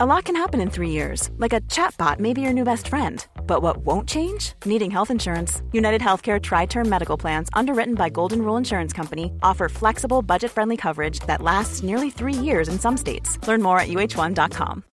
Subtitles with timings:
[0.00, 2.86] A lot can happen in three years, like a chatbot may be your new best
[2.86, 3.26] friend.
[3.48, 4.52] But what won't change?
[4.64, 5.60] Needing health insurance.
[5.72, 10.52] United Healthcare Tri Term Medical Plans, underwritten by Golden Rule Insurance Company, offer flexible, budget
[10.52, 13.44] friendly coverage that lasts nearly three years in some states.
[13.48, 14.84] Learn more at uh1.com.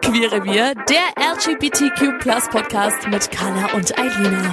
[0.00, 4.52] Queere Wir, der LGBTQ Plus Podcast mit Carla und Eilina.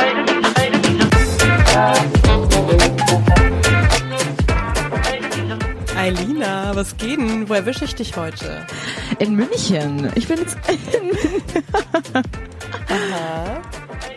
[6.01, 7.47] Eilina, was geht denn?
[7.47, 8.65] Wo erwische ich dich heute?
[9.19, 10.11] In München.
[10.15, 10.57] Ich bin jetzt.
[12.89, 13.61] Aha.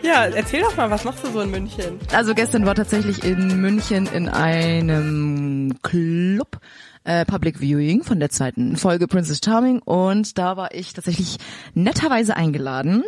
[0.01, 1.99] Ja, erzähl doch mal, was machst du so in München?
[2.11, 6.57] Also gestern war tatsächlich in München in einem Club
[7.03, 11.37] äh, Public Viewing von der zweiten Folge Princess Charming und da war ich tatsächlich
[11.75, 13.03] netterweise eingeladen.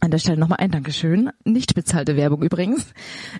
[0.00, 1.30] An der Stelle nochmal ein Dankeschön.
[1.44, 2.86] Nicht bezahlte Werbung übrigens.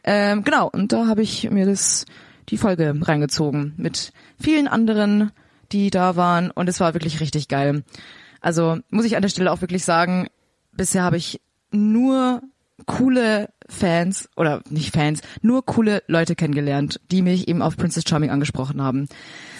[0.05, 2.05] Ähm, genau, und da habe ich mir das
[2.48, 5.30] die Folge reingezogen mit vielen anderen,
[5.73, 7.84] die da waren und es war wirklich richtig geil.
[8.41, 10.28] Also muss ich an der Stelle auch wirklich sagen,
[10.72, 12.42] bisher habe ich nur
[12.87, 18.31] coole Fans oder nicht Fans, nur coole Leute kennengelernt, die mich eben auf Princess Charming
[18.31, 19.09] angesprochen haben.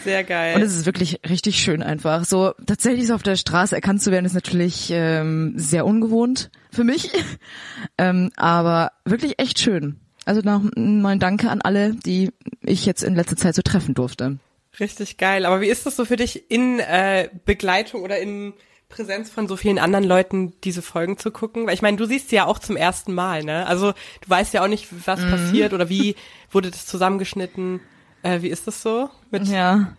[0.05, 0.55] Sehr geil.
[0.55, 2.25] Und es ist wirklich richtig schön einfach.
[2.25, 6.85] So tatsächlich so auf der Straße erkannt zu werden, ist natürlich ähm, sehr ungewohnt für
[6.85, 7.11] mich,
[7.99, 10.01] ähm, aber wirklich echt schön.
[10.29, 14.39] Also noch mein Danke an alle, die ich jetzt in letzter Zeit so treffen durfte.
[14.79, 15.47] Richtig geil.
[15.47, 18.53] Aber wie ist das so für dich in äh, Begleitung oder in
[18.91, 21.67] Präsenz von so vielen anderen Leuten diese Folgen zu gucken?
[21.67, 23.67] Weil ich meine, du siehst sie ja auch zum ersten Mal, ne?
[23.67, 25.31] Also du weißt ja auch nicht, was mhm.
[25.31, 26.15] passiert oder wie
[26.51, 27.81] wurde das zusammengeschnitten.
[28.23, 29.09] Äh, wie ist das so?
[29.31, 29.97] Mit ja.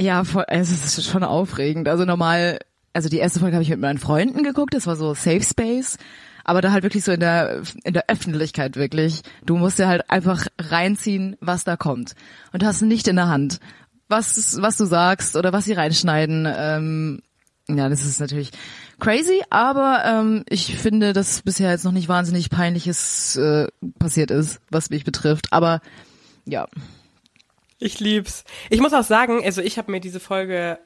[0.00, 1.86] Ja, voll, es ist schon aufregend.
[1.86, 2.58] Also normal,
[2.94, 5.98] also die erste Folge habe ich mit meinen Freunden geguckt, das war so Safe Space
[6.44, 9.22] aber da halt wirklich so in der in der Öffentlichkeit wirklich.
[9.44, 12.14] Du musst dir halt einfach reinziehen, was da kommt
[12.52, 13.60] und hast nicht in der Hand,
[14.08, 16.48] was was du sagst oder was sie reinschneiden.
[16.54, 17.22] Ähm,
[17.68, 18.50] ja, das ist natürlich
[18.98, 24.60] crazy, aber ähm, ich finde, dass bisher jetzt noch nicht wahnsinnig peinliches äh, passiert ist,
[24.70, 25.52] was mich betrifft.
[25.52, 25.80] Aber
[26.44, 26.66] ja.
[27.78, 28.44] Ich lieb's.
[28.70, 30.78] Ich muss auch sagen, also ich habe mir diese Folge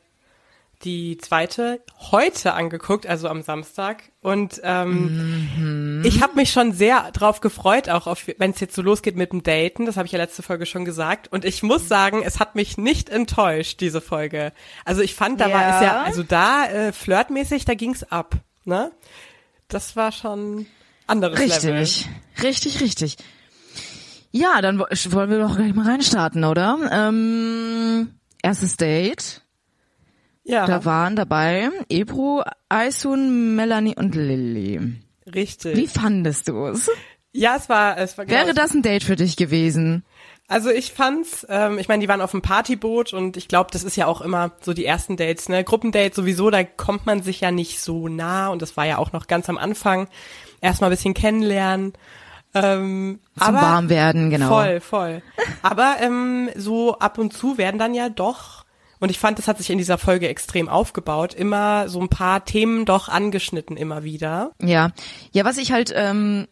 [0.82, 4.04] die zweite heute angeguckt, also am Samstag.
[4.20, 6.02] Und ähm, mhm.
[6.04, 9.42] ich habe mich schon sehr drauf gefreut, auch wenn es jetzt so losgeht mit dem
[9.42, 9.86] Daten.
[9.86, 11.28] Das habe ich ja letzte Folge schon gesagt.
[11.32, 14.52] Und ich muss sagen, es hat mich nicht enttäuscht, diese Folge.
[14.84, 15.54] Also ich fand, da ja.
[15.54, 18.36] war es ja, also da äh, flirtmäßig, da ging's ab.
[18.64, 18.92] Ne?
[19.68, 20.66] Das war schon
[21.06, 21.78] anderes richtig, Level.
[21.78, 22.08] Richtig,
[22.42, 23.16] richtig, richtig.
[24.32, 26.78] Ja, dann wollen wir doch gleich mal reinstarten, oder?
[26.92, 29.42] Ähm, erstes Date.
[30.46, 30.66] Ja.
[30.66, 34.80] Da waren dabei Ebro, Aisun, Melanie und Lilly.
[35.34, 35.76] Richtig.
[35.76, 36.88] Wie fandest du es?
[37.32, 40.04] Ja, es war, es war genau Wäre das ein Date für dich gewesen?
[40.48, 43.82] Also ich fand's, ähm, ich meine, die waren auf dem Partyboot und ich glaube, das
[43.82, 45.64] ist ja auch immer so die ersten Dates, ne?
[45.64, 49.12] Gruppendates sowieso, da kommt man sich ja nicht so nah und das war ja auch
[49.12, 50.06] noch ganz am Anfang.
[50.60, 51.94] Erstmal ein bisschen kennenlernen.
[52.54, 54.48] Ähm, Zum aber, warm werden, genau.
[54.48, 55.22] Voll, voll.
[55.62, 58.65] Aber ähm, so ab und zu werden dann ja doch
[59.00, 61.34] und ich fand, das hat sich in dieser Folge extrem aufgebaut.
[61.34, 64.52] Immer so ein paar Themen doch angeschnitten immer wieder.
[64.60, 64.92] Ja,
[65.32, 66.46] ja, was ich halt ähm,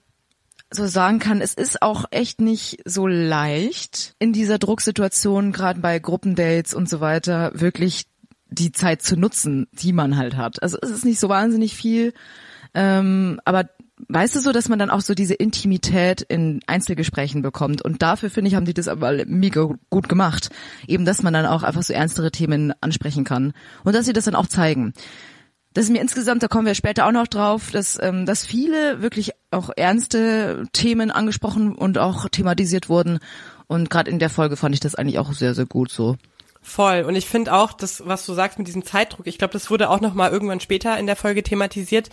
[0.70, 5.98] so sagen kann, es ist auch echt nicht so leicht in dieser Drucksituation, gerade bei
[5.98, 8.06] Gruppendates und so weiter, wirklich
[8.48, 10.62] die Zeit zu nutzen, die man halt hat.
[10.62, 12.12] Also es ist nicht so wahnsinnig viel,
[12.74, 13.68] ähm, aber
[14.08, 17.82] weißt du so, dass man dann auch so diese Intimität in Einzelgesprächen bekommt.
[17.82, 20.50] Und dafür finde ich, haben die das aber mega gut gemacht.
[20.86, 23.52] Eben, dass man dann auch einfach so ernstere Themen ansprechen kann.
[23.84, 24.92] Und dass sie das dann auch zeigen.
[25.74, 29.02] Das ist mir insgesamt, da kommen wir später auch noch drauf, dass, ähm, dass viele
[29.02, 33.18] wirklich auch ernste Themen angesprochen und auch thematisiert wurden.
[33.66, 36.16] Und gerade in der Folge fand ich das eigentlich auch sehr, sehr gut so.
[36.62, 37.02] Voll.
[37.02, 39.90] Und ich finde auch, das, was du sagst mit diesem Zeitdruck, ich glaube, das wurde
[39.90, 42.08] auch noch mal irgendwann später in der Folge thematisiert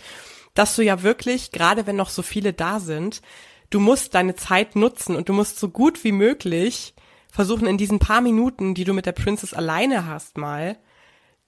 [0.54, 3.22] dass du ja wirklich, gerade wenn noch so viele da sind,
[3.70, 6.94] du musst deine Zeit nutzen und du musst so gut wie möglich
[7.30, 10.76] versuchen, in diesen paar Minuten, die du mit der Princess alleine hast, mal,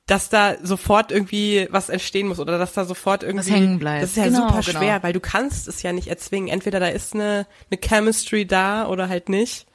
[0.07, 4.03] dass da sofort irgendwie was entstehen muss oder dass da sofort irgendwie was hängen bleibt.
[4.03, 4.79] Das ist ja genau, super genau.
[4.79, 6.49] schwer, weil du kannst es ja nicht erzwingen.
[6.49, 9.67] Entweder da ist eine, eine Chemistry da oder halt nicht.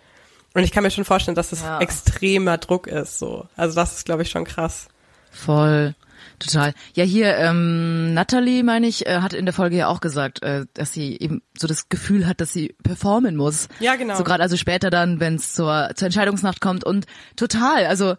[0.53, 1.79] Und ich kann mir schon vorstellen, dass das ja.
[1.79, 3.47] extremer Druck ist, so.
[3.55, 4.87] Also das ist, glaube ich, schon krass.
[5.31, 5.95] Voll.
[6.39, 6.74] Total.
[6.95, 10.65] Ja, hier, ähm, Natalie, meine ich, äh, hat in der Folge ja auch gesagt, äh,
[10.74, 13.68] dass sie eben so das Gefühl hat, dass sie performen muss.
[13.80, 14.15] Ja, genau.
[14.15, 17.06] So gerade also später dann, wenn es zur, zur Entscheidungsnacht kommt und
[17.36, 18.15] total, also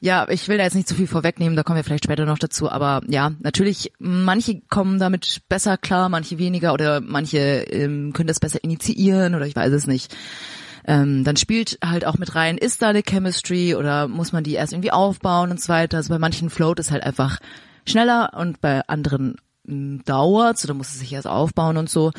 [0.00, 2.38] ja, ich will da jetzt nicht zu viel vorwegnehmen, da kommen wir vielleicht später noch
[2.38, 8.26] dazu, aber ja, natürlich, manche kommen damit besser klar, manche weniger oder manche ähm, können
[8.26, 10.16] das besser initiieren oder ich weiß es nicht.
[10.90, 14.54] Ähm, dann spielt halt auch mit rein, ist da eine Chemistry oder muss man die
[14.54, 15.98] erst irgendwie aufbauen und so weiter.
[15.98, 17.38] Also bei manchen float es halt einfach
[17.86, 22.10] schneller und bei anderen dauert, so da muss es sich erst aufbauen und so.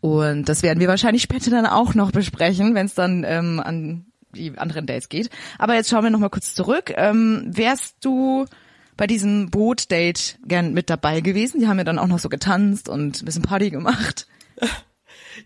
[0.00, 4.06] Und das werden wir wahrscheinlich später dann auch noch besprechen, wenn es dann ähm, an
[4.36, 5.28] die anderen Dates geht.
[5.58, 6.92] Aber jetzt schauen wir noch mal kurz zurück.
[6.94, 8.46] Ähm, wärst du
[8.96, 11.58] bei diesem Boot-Date gern mit dabei gewesen?
[11.58, 14.28] Die haben ja dann auch noch so getanzt und ein bisschen Party gemacht.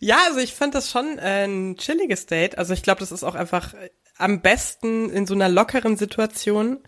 [0.00, 2.58] Ja, also ich fand das schon ein chilliges Date.
[2.58, 3.74] Also ich glaube, das ist auch einfach
[4.18, 6.78] am besten in so einer lockeren Situation,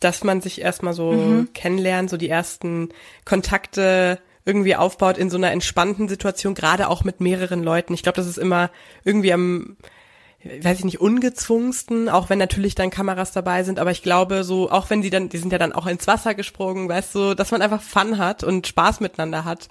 [0.00, 1.52] dass man sich erstmal so mhm.
[1.52, 2.88] kennenlernt, so die ersten
[3.24, 7.94] Kontakte irgendwie aufbaut in so einer entspannten Situation, gerade auch mit mehreren Leuten.
[7.94, 8.70] Ich glaube, das ist immer
[9.04, 9.76] irgendwie am
[10.44, 14.70] weiß ich nicht, ungezwungensten, auch wenn natürlich dann Kameras dabei sind, aber ich glaube so,
[14.70, 17.52] auch wenn die dann, die sind ja dann auch ins Wasser gesprungen, weißt du, dass
[17.52, 19.68] man einfach Fun hat und Spaß miteinander hat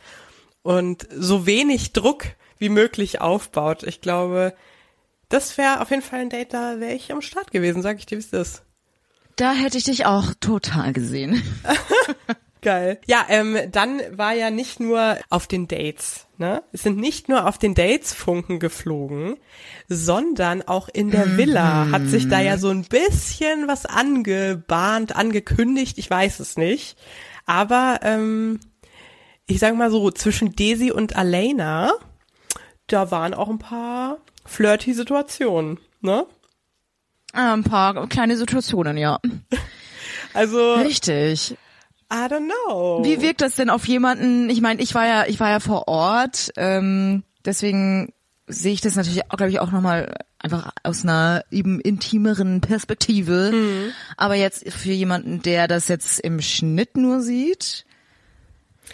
[0.64, 2.24] und so wenig Druck
[2.62, 3.84] wie möglich aufbaut.
[3.84, 4.54] Ich glaube,
[5.30, 8.06] das wäre auf jeden Fall ein Date, da wäre ich am Start gewesen, sag ich
[8.06, 8.64] dir, wie es ist.
[9.36, 11.42] Da hätte ich dich auch total gesehen.
[12.62, 13.00] Geil.
[13.08, 16.62] Ja, ähm, dann war ja nicht nur auf den Dates, ne?
[16.72, 19.38] Es sind nicht nur auf den Dates Funken geflogen,
[19.88, 25.98] sondern auch in der Villa hat sich da ja so ein bisschen was angebahnt, angekündigt,
[25.98, 27.00] ich weiß es nicht.
[27.48, 28.60] Aber ähm,
[29.48, 31.94] ich sag mal so, zwischen Daisy und Alena,
[32.88, 36.26] da waren auch ein paar flirty Situationen, ne?
[37.34, 39.20] Ein paar kleine Situationen, ja.
[40.34, 40.76] Also.
[40.76, 41.58] Richtig.
[42.12, 43.04] I don't know.
[43.04, 44.50] Wie wirkt das denn auf jemanden?
[44.50, 48.14] Ich meine, ich war ja, ich war ja vor Ort, ähm, deswegen
[48.48, 53.52] sehe ich das natürlich, glaube ich, auch nochmal einfach aus einer eben intimeren Perspektive.
[53.54, 53.92] Mhm.
[54.18, 57.86] Aber jetzt für jemanden, der das jetzt im Schnitt nur sieht,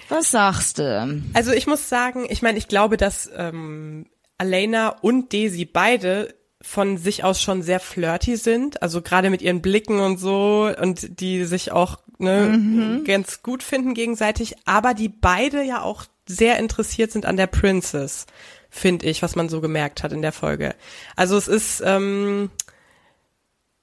[0.10, 1.22] was sagst du?
[1.34, 4.08] Also ich muss sagen, ich meine, ich glaube, dass ähm,
[4.38, 9.62] Alena und Daisy beide von sich aus schon sehr flirty sind, also gerade mit ihren
[9.62, 13.04] Blicken und so und die sich auch ne, mhm.
[13.06, 18.26] ganz gut finden gegenseitig, aber die beide ja auch sehr interessiert sind an der Princess,
[18.70, 20.76] finde ich, was man so gemerkt hat in der Folge.
[21.16, 22.50] Also es ist ähm,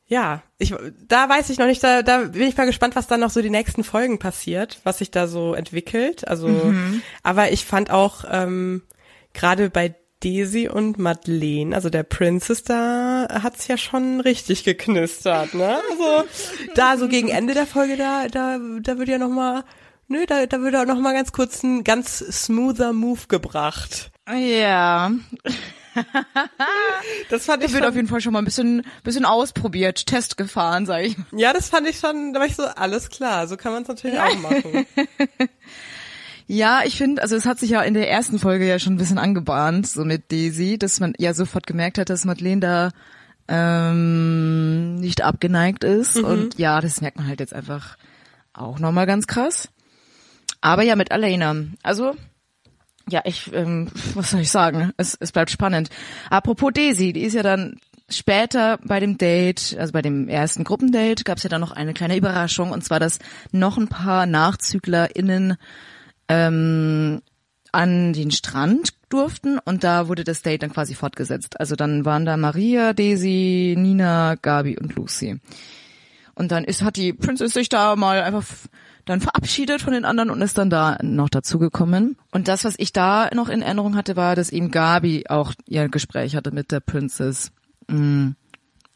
[0.07, 0.75] ja, ich
[1.09, 3.41] da weiß ich noch nicht, da, da bin ich mal gespannt, was dann noch so
[3.41, 6.29] die nächsten Folgen passiert, was sich da so entwickelt.
[6.29, 7.03] Also, mhm.
[7.23, 8.83] aber ich fand auch ähm,
[9.33, 15.81] gerade bei Daisy und Madeleine, also der Princess, da hat's ja schon richtig geknistert, ne?
[15.91, 16.29] Also
[16.75, 19.65] da so gegen Ende der Folge, da, da, da wird ja noch mal,
[20.09, 24.13] nö, da, da wird auch noch mal ganz kurz ein ganz smoother Move gebracht.
[24.29, 25.13] Ja.
[27.31, 30.87] das fand ich wird auf jeden Fall schon mal ein bisschen, bisschen ausprobiert, Test gefahren,
[30.87, 31.17] sag ich.
[31.33, 33.89] Ja, das fand ich schon, da war ich so, alles klar, so kann man es
[33.89, 34.87] natürlich auch machen.
[36.47, 38.99] Ja, ich finde, also es hat sich ja in der ersten Folge ja schon ein
[38.99, 42.91] bisschen angebahnt, so mit Daisy, dass man ja sofort gemerkt hat, dass Madeleine da
[43.49, 46.17] ähm, nicht abgeneigt ist.
[46.17, 46.25] Mhm.
[46.25, 47.97] Und ja, das merkt man halt jetzt einfach
[48.53, 49.71] auch nochmal ganz krass.
[50.61, 51.57] Aber ja, mit Alena.
[51.83, 52.15] Also,
[53.09, 54.93] ja, ich, ähm, was soll ich sagen?
[54.97, 55.91] Es, es bleibt spannend.
[56.31, 57.79] Apropos Daisy, die ist ja dann
[58.09, 61.95] später bei dem Date, also bei dem ersten Gruppendate, gab es ja dann noch eine
[61.95, 63.19] kleine Überraschung, und zwar, dass
[63.51, 65.57] noch ein paar NachzüglerInnen
[66.29, 67.23] ähm,
[67.73, 71.59] an den Strand durften und da wurde das Date dann quasi fortgesetzt.
[71.59, 75.41] Also dann waren da Maria, Daisy, Nina, Gabi und Lucy.
[76.35, 78.45] Und dann ist, hat die Princess sich da mal einfach
[79.05, 82.17] dann verabschiedet von den anderen und ist dann da noch dazugekommen.
[82.33, 85.89] Und das, was ich da noch in Erinnerung hatte, war, dass eben Gabi auch ihr
[85.89, 87.53] Gespräch hatte mit der Princess.
[87.89, 88.37] Mhm.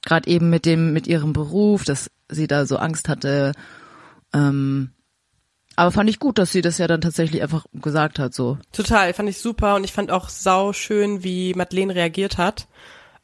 [0.03, 3.53] Gerade eben mit dem, mit ihrem Beruf, dass sie da so Angst hatte,
[4.33, 4.91] ähm,
[5.79, 8.59] aber fand ich gut, dass sie das ja dann tatsächlich einfach gesagt hat, so.
[8.73, 12.67] Total, fand ich super und ich fand auch sau schön, wie Madeleine reagiert hat.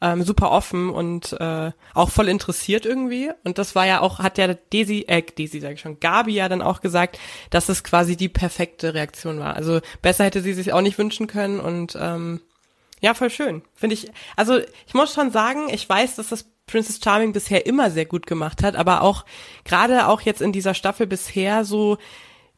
[0.00, 3.30] Ähm, super offen und äh, auch voll interessiert irgendwie.
[3.44, 6.48] Und das war ja auch, hat ja Desi, äh, Desi sag ich schon, Gabi ja
[6.48, 7.18] dann auch gesagt,
[7.50, 9.54] dass es quasi die perfekte Reaktion war.
[9.54, 12.40] Also besser hätte sie sich auch nicht wünschen können und ähm,
[13.00, 13.62] ja, voll schön.
[13.74, 17.90] Finde ich, also ich muss schon sagen, ich weiß, dass das Princess Charming bisher immer
[17.90, 19.24] sehr gut gemacht hat, aber auch
[19.64, 21.98] gerade auch jetzt in dieser Staffel bisher so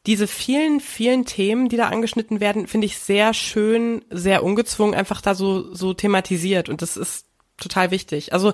[0.05, 5.19] diese vielen, vielen Themen, die da angeschnitten werden, finde ich sehr schön, sehr ungezwungen, einfach
[5.19, 6.69] da so, so thematisiert.
[6.69, 7.26] Und das ist
[7.57, 8.33] total wichtig.
[8.33, 8.53] Also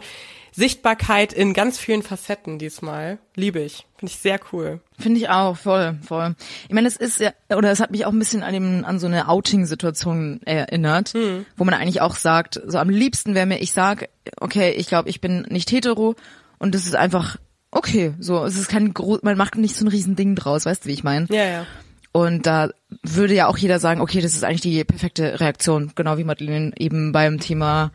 [0.52, 3.18] Sichtbarkeit in ganz vielen Facetten diesmal.
[3.36, 3.88] Liebe ich.
[3.98, 4.82] Finde ich sehr cool.
[5.00, 6.36] Finde ich auch, voll, voll.
[6.68, 9.00] Ich meine, es ist ja, oder es hat mich auch ein bisschen an, dem, an
[9.00, 11.46] so eine Outing-Situation erinnert, hm.
[11.58, 15.10] wo man eigentlich auch sagt, so am liebsten wäre mir, ich sag, okay, ich glaube,
[15.10, 16.16] ich bin nicht hetero
[16.60, 17.38] und das ist einfach
[17.74, 20.90] okay, so, es ist kein groß, man macht nicht so ein Riesending draus, weißt du,
[20.90, 21.26] wie ich meine?
[21.30, 21.68] Ja, ja.
[22.12, 22.70] Und da
[23.02, 26.72] würde ja auch jeder sagen, okay, das ist eigentlich die perfekte Reaktion, genau wie Madeleine
[26.78, 27.92] eben beim Thema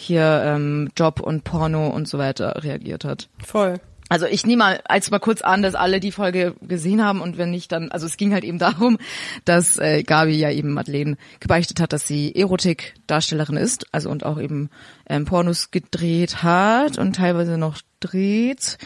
[0.00, 3.28] hier ähm, Job und Porno und so weiter reagiert hat.
[3.44, 3.80] Voll.
[4.10, 7.38] Also ich nehme mal als mal kurz an, dass alle die Folge gesehen haben und
[7.38, 8.98] wenn nicht, dann, also es ging halt eben darum,
[9.44, 14.40] dass äh, Gabi ja eben Madeleine gebeichtet hat, dass sie Erotik-Darstellerin ist, also und auch
[14.40, 14.68] eben
[15.08, 18.78] ähm, Pornos gedreht hat und teilweise noch dreht.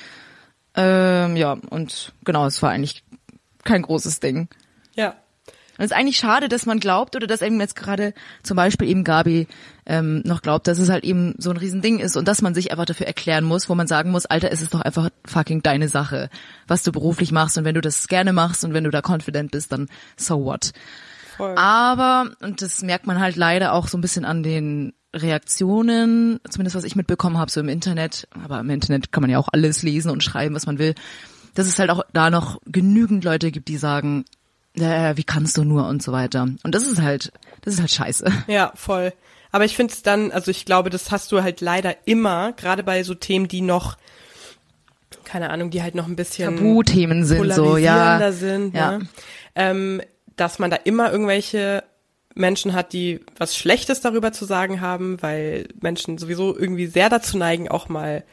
[0.77, 3.03] Ähm, ja, und genau, es war eigentlich
[3.65, 4.49] kein großes Ding.
[4.95, 5.17] Ja.
[5.77, 8.89] Und es ist eigentlich schade, dass man glaubt oder dass eben jetzt gerade zum Beispiel
[8.89, 9.49] eben Gabi
[9.87, 12.71] ähm, noch glaubt, dass es halt eben so ein Riesending ist und dass man sich
[12.71, 15.89] einfach dafür erklären muss, wo man sagen muss, Alter, es ist doch einfach fucking deine
[15.89, 16.31] Sache,
[16.67, 19.51] was du beruflich machst und wenn du das gerne machst und wenn du da confident
[19.51, 20.73] bist, dann so what.
[21.37, 21.55] Voll.
[21.57, 26.77] Aber, und das merkt man halt leider auch so ein bisschen an den Reaktionen, zumindest
[26.77, 29.83] was ich mitbekommen habe, so im Internet, aber im Internet kann man ja auch alles
[29.83, 30.95] lesen und schreiben, was man will,
[31.55, 34.25] dass es halt auch da noch genügend Leute gibt, die sagen,
[34.79, 36.43] äh, wie kannst du nur und so weiter.
[36.63, 38.27] Und das ist halt, das ist halt scheiße.
[38.47, 39.13] Ja, voll.
[39.53, 42.83] Aber ich finde es dann, also ich glaube, das hast du halt leider immer, gerade
[42.83, 43.97] bei so Themen, die noch,
[45.25, 48.33] keine Ahnung, die halt noch ein bisschen Tabuthemen sind so, ja.
[48.33, 48.99] sind, Ja.
[48.99, 49.09] ne?
[49.55, 50.03] ähm,
[50.37, 51.85] dass man da immer irgendwelche
[52.35, 57.39] Menschen hat, die was Schlechtes darüber zu sagen haben, weil Menschen sowieso irgendwie sehr dazu
[57.39, 58.25] neigen, auch mal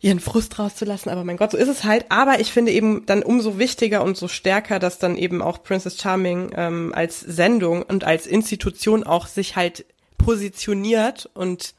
[0.00, 2.06] ihren Frust rauszulassen, aber mein Gott, so ist es halt.
[2.10, 6.00] Aber ich finde eben dann umso wichtiger und so stärker, dass dann eben auch Princess
[6.00, 9.84] Charming ähm, als Sendung und als Institution auch sich halt
[10.16, 11.74] positioniert und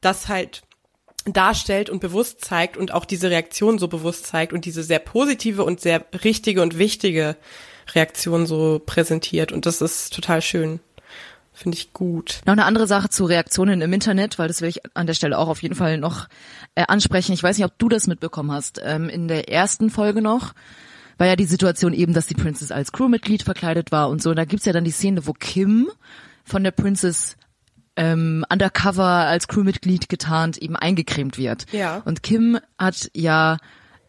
[0.00, 0.62] das halt
[1.24, 5.64] darstellt und bewusst zeigt und auch diese Reaktion so bewusst zeigt und diese sehr positive
[5.64, 7.36] und sehr richtige und wichtige
[7.94, 9.52] Reaktion so präsentiert.
[9.52, 10.80] Und das ist total schön.
[11.58, 12.40] Finde ich gut.
[12.46, 15.36] Noch eine andere Sache zu Reaktionen im Internet, weil das will ich an der Stelle
[15.36, 16.28] auch auf jeden Fall noch
[16.76, 17.32] äh, ansprechen.
[17.32, 18.80] Ich weiß nicht, ob du das mitbekommen hast.
[18.84, 20.52] Ähm, in der ersten Folge noch
[21.16, 24.30] war ja die Situation eben, dass die Princess als Crewmitglied verkleidet war und so.
[24.30, 25.88] Und da gibt's ja dann die Szene, wo Kim
[26.44, 27.36] von der Princess
[27.96, 31.66] ähm, undercover als Crewmitglied getarnt eben eingecremt wird.
[31.72, 32.02] Ja.
[32.04, 33.56] Und Kim hat ja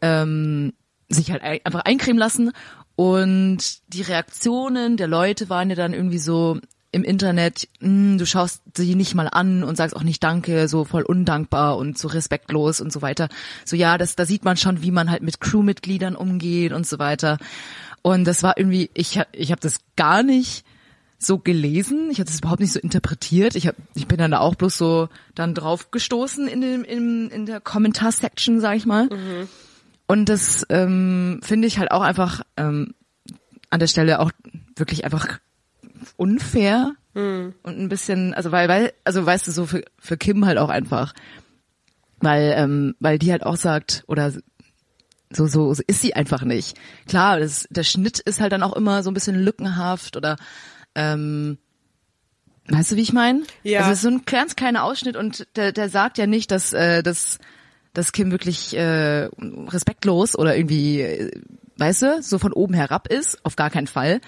[0.03, 0.73] ähm,
[1.09, 2.51] sich halt ein- einfach eincremen lassen
[2.95, 6.59] und die Reaktionen der Leute waren ja dann irgendwie so
[6.91, 10.85] im Internet, "Hm, du schaust sie nicht mal an und sagst auch nicht Danke, so
[10.85, 13.29] voll undankbar und so respektlos und so weiter.
[13.65, 16.99] So ja, das da sieht man schon, wie man halt mit Crewmitgliedern umgeht und so
[16.99, 17.37] weiter.
[18.01, 20.65] Und das war irgendwie, ich ich habe das gar nicht
[21.19, 22.09] so gelesen.
[22.11, 23.55] Ich hatte es überhaupt nicht so interpretiert.
[23.55, 27.29] Ich hab, ich bin dann da auch bloß so dann drauf gestoßen in dem in,
[27.29, 29.09] in der Kommentarsection, sag ich mal.
[30.07, 32.95] Und das ähm, finde ich halt auch einfach ähm,
[33.69, 34.31] an der Stelle auch
[34.75, 35.39] wirklich einfach
[36.19, 36.93] unfair
[37.63, 40.69] und ein bisschen, also weil, weil, also weißt du, so für, für Kim halt auch
[40.69, 41.13] einfach,
[42.19, 44.31] weil, ähm, weil die halt auch sagt, oder
[45.31, 46.77] so, so, so ist sie einfach nicht.
[47.07, 50.37] Klar, das, der Schnitt ist halt dann auch immer so ein bisschen lückenhaft oder
[50.95, 51.57] ähm,
[52.67, 53.43] weißt du, wie ich meine?
[53.63, 53.79] Ja.
[53.79, 56.73] Also es ist so ein ganz kleiner Ausschnitt und der, der sagt ja nicht, dass,
[56.73, 57.39] äh, dass,
[57.93, 59.29] dass Kim wirklich äh,
[59.67, 61.31] respektlos oder irgendwie, äh,
[61.77, 64.19] weißt du, so von oben herab ist, auf gar keinen Fall.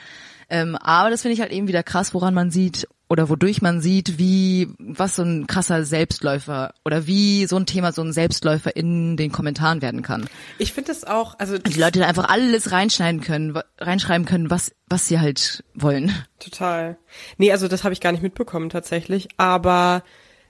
[0.52, 3.80] Ähm, aber das finde ich halt eben wieder krass, woran man sieht oder wodurch man
[3.80, 8.76] sieht, wie was so ein krasser Selbstläufer oder wie so ein Thema so ein Selbstläufer
[8.76, 10.30] in den Kommentaren werden kann.
[10.58, 14.50] Ich finde es auch, also Und die Leute da einfach alles reinschneiden können, reinschreiben können,
[14.50, 16.14] was was sie halt wollen.
[16.40, 16.98] Total.
[17.38, 20.04] Nee, also das habe ich gar nicht mitbekommen tatsächlich, aber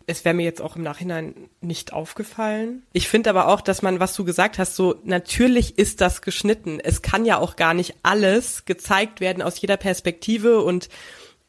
[0.08, 2.84] es wäre mir jetzt auch im Nachhinein nicht aufgefallen.
[2.94, 6.80] Ich finde aber auch, dass man, was du gesagt hast, so natürlich ist das geschnitten.
[6.80, 10.90] Es kann ja auch gar nicht alles gezeigt werden aus jeder Perspektive und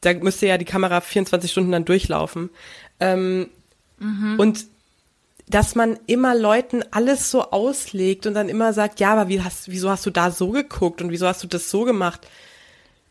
[0.01, 2.49] da müsste ja die Kamera 24 Stunden dann durchlaufen.
[2.99, 3.49] Ähm,
[4.39, 4.65] Und
[5.47, 9.69] dass man immer Leuten alles so auslegt und dann immer sagt, ja, aber wie hast,
[9.69, 12.27] wieso hast du da so geguckt und wieso hast du das so gemacht?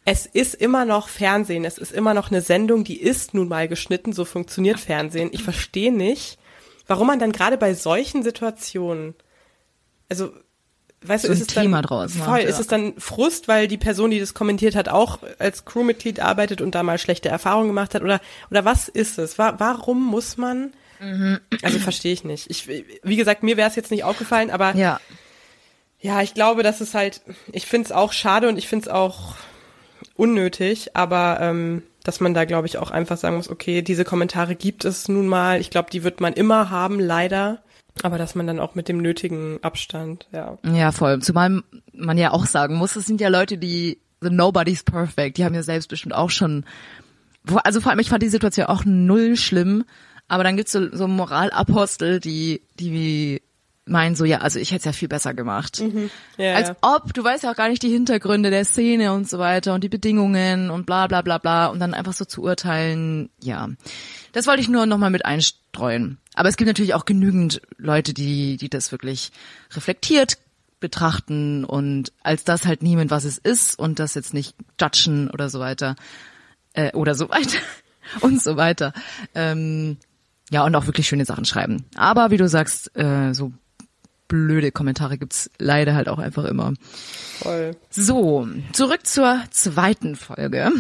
[0.05, 3.69] Es ist immer noch Fernsehen, es ist immer noch eine Sendung, die ist nun mal
[3.69, 5.31] geschnitten, so funktioniert Fernsehen.
[5.33, 6.39] Ich verstehe nicht,
[6.87, 9.15] warum man dann gerade bei solchen Situationen,
[10.09, 10.33] also
[11.03, 12.49] weißt So du, ist es Thema dann draus macht, voll, ja.
[12.49, 16.61] ist es dann Frust, weil die Person, die das kommentiert hat, auch als Crewmitglied arbeitet
[16.61, 19.39] und da mal schlechte Erfahrungen gemacht hat oder oder was ist es?
[19.39, 20.73] Wa warum muss man?
[21.01, 21.41] Mhm.
[21.63, 22.51] Also verstehe ich nicht.
[22.51, 25.01] Ich, wie gesagt, mir wäre es jetzt nicht aufgefallen, aber Ja.
[26.01, 28.89] ja, ich glaube, das ist halt, ich finde es auch schade und ich finde es
[28.89, 29.35] auch
[30.23, 34.55] unnötig, aber ähm, dass man da, glaube ich, auch einfach sagen muss, okay, diese Kommentare
[34.55, 35.61] gibt es nun mal.
[35.61, 37.63] Ich glaube, die wird man immer haben, leider.
[38.03, 40.59] Aber dass man dann auch mit dem nötigen Abstand, ja.
[40.65, 41.21] Ja, voll.
[41.21, 41.63] Zumal
[41.93, 45.37] man ja auch sagen muss, es sind ja Leute, die the nobody's perfect.
[45.37, 46.65] Die haben ja selbst bestimmt auch schon
[47.65, 49.85] also vor allem ich fand die Situation auch null schlimm,
[50.29, 53.43] aber dann gibt's so, so Moralapostel, die die
[53.85, 55.83] meinen so, ja, also ich hätte es ja viel besser gemacht.
[56.37, 56.77] Ja, Als ja.
[56.83, 59.83] ob, du weißt ja auch gar nicht die Hintergründe der Szene und so weiter und
[59.83, 63.69] die Bedingungen und bla bla bla bla und dann einfach so zu urteilen, ja.
[64.33, 66.19] Das wollte ich nur nochmal mit einstreuen.
[66.35, 69.33] Aber es gibt natürlich auch genügend Leute, die, die das wirklich
[69.73, 70.39] reflektiert
[70.81, 75.49] betrachten und als das halt nehmen, was es ist und das jetzt nicht judgen oder
[75.49, 75.97] so weiter
[76.75, 77.59] äh, oder so weiter
[78.21, 78.93] und so weiter.
[79.35, 79.97] Ähm,
[80.51, 81.87] ja, und auch wirklich schöne Sachen schreiben.
[81.95, 83.53] Aber wie du sagst, äh, so
[84.33, 86.73] blöde Kommentare gibt's leider halt auch einfach immer.
[87.43, 87.77] Voll.
[87.91, 90.71] So, zurück zur zweiten Folge.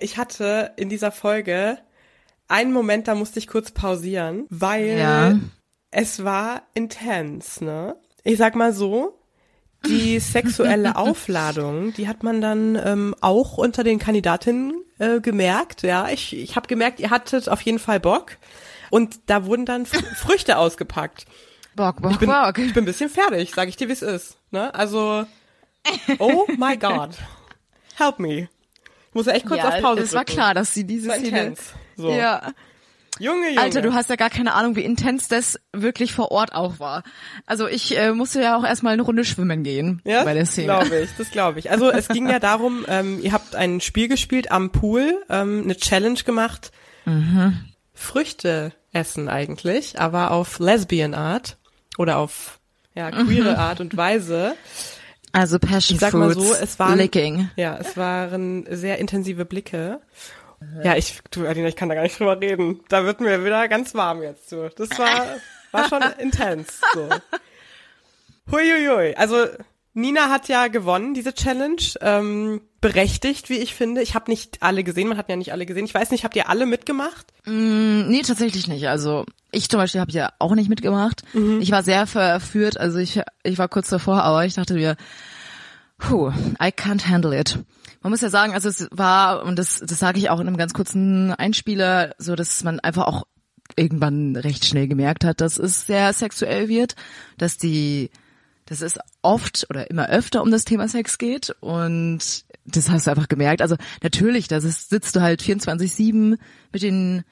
[0.00, 1.78] Ich hatte in dieser Folge
[2.46, 5.36] einen Moment, da musste ich kurz pausieren, weil Ja.
[5.90, 7.96] es war intens, ne?
[8.22, 9.18] Ich sag mal so,
[9.88, 15.82] die sexuelle Aufladung, die hat man dann ähm, auch unter den Kandidatinnen äh, gemerkt.
[15.82, 18.36] Ja, ich, ich habe gemerkt, ihr hattet auf jeden Fall Bock.
[18.90, 21.26] Und da wurden dann Fr Früchte ausgepackt.
[21.74, 22.58] Bock, Bock, Ich bin, Bock.
[22.58, 24.36] ich bin ein bisschen fertig, sage ich dir, wie es ist.
[24.50, 24.74] Ne?
[24.74, 25.26] Also,
[26.18, 27.10] oh my God.
[27.96, 28.48] Help me.
[29.08, 30.32] Ich muss ja echt kurz ja, auf Pause es war drücken.
[30.38, 31.54] klar, dass sie diese Das war Szene...
[31.96, 32.10] So.
[32.10, 32.52] Ja.
[33.18, 33.60] Junge, Junge.
[33.60, 37.02] Alter, du hast ja gar keine Ahnung, wie intens das wirklich vor Ort auch war.
[37.44, 40.52] Also ich äh, musste ja auch erstmal eine Runde schwimmen gehen ja, bei der das
[40.52, 40.66] Szene.
[40.66, 41.70] glaube ich, das glaube ich.
[41.70, 45.76] Also es ging ja darum, ähm, ihr habt ein Spiel gespielt am Pool, ähm, eine
[45.76, 46.72] Challenge gemacht.
[47.92, 51.58] Früchte essen eigentlich, aber auf Lesbian Art
[51.98, 52.58] oder auf
[52.94, 54.54] ja, queere Art und Weise.
[55.32, 57.50] Also Passion Ich sag mal so, es waren Licking.
[57.56, 60.00] Ja, es waren sehr intensive Blicke.
[60.84, 62.80] Ja, ich, du, Alina, ich kann da gar nicht drüber reden.
[62.88, 64.48] Da wird mir wieder ganz warm jetzt.
[64.48, 64.68] So.
[64.68, 65.36] Das war,
[65.72, 66.80] war schon intens.
[66.94, 67.08] So.
[68.50, 69.16] Huiuiui.
[69.16, 69.46] Also
[69.94, 71.82] Nina hat ja gewonnen, diese Challenge.
[72.00, 74.02] Ähm, berechtigt, wie ich finde.
[74.02, 75.84] Ich habe nicht alle gesehen, man hat ja nicht alle gesehen.
[75.84, 77.26] Ich weiß nicht, habt ihr alle mitgemacht?
[77.46, 78.88] Nee, tatsächlich nicht.
[78.88, 81.22] Also ich zum Beispiel habe ja auch nicht mitgemacht.
[81.60, 82.78] Ich war sehr verführt.
[82.78, 84.96] Also ich, ich war kurz davor, aber ich dachte mir,
[85.98, 86.30] puh,
[86.60, 87.58] I can't handle it.
[88.02, 90.56] Man muss ja sagen, also es war, und das, das sage ich auch in einem
[90.56, 93.24] ganz kurzen Einspieler, so dass man einfach auch
[93.76, 96.96] irgendwann recht schnell gemerkt hat, dass es sehr sexuell wird,
[97.38, 98.10] dass die,
[98.66, 103.10] dass es oft oder immer öfter um das Thema Sex geht und das hast du
[103.10, 103.62] einfach gemerkt.
[103.62, 106.38] Also natürlich, da sitzt du halt 24-7
[106.72, 107.24] mit den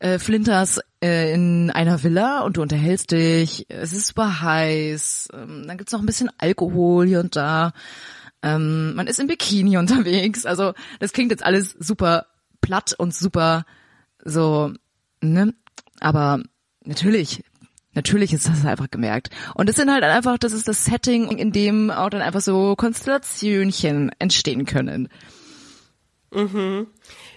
[0.00, 5.64] äh, Flinters äh, in einer Villa und du unterhältst dich, es ist super heiß, ähm,
[5.66, 7.72] dann gibt's noch ein bisschen Alkohol hier und da,
[8.42, 12.26] ähm, man ist im Bikini unterwegs, also das klingt jetzt alles super
[12.60, 13.64] platt und super
[14.24, 14.72] so,
[15.20, 15.54] ne,
[16.00, 16.42] aber
[16.84, 17.44] natürlich,
[17.94, 19.30] natürlich ist das einfach gemerkt.
[19.54, 22.74] Und es sind halt einfach, das ist das Setting, in dem auch dann einfach so
[22.76, 25.08] Konstellationchen entstehen können.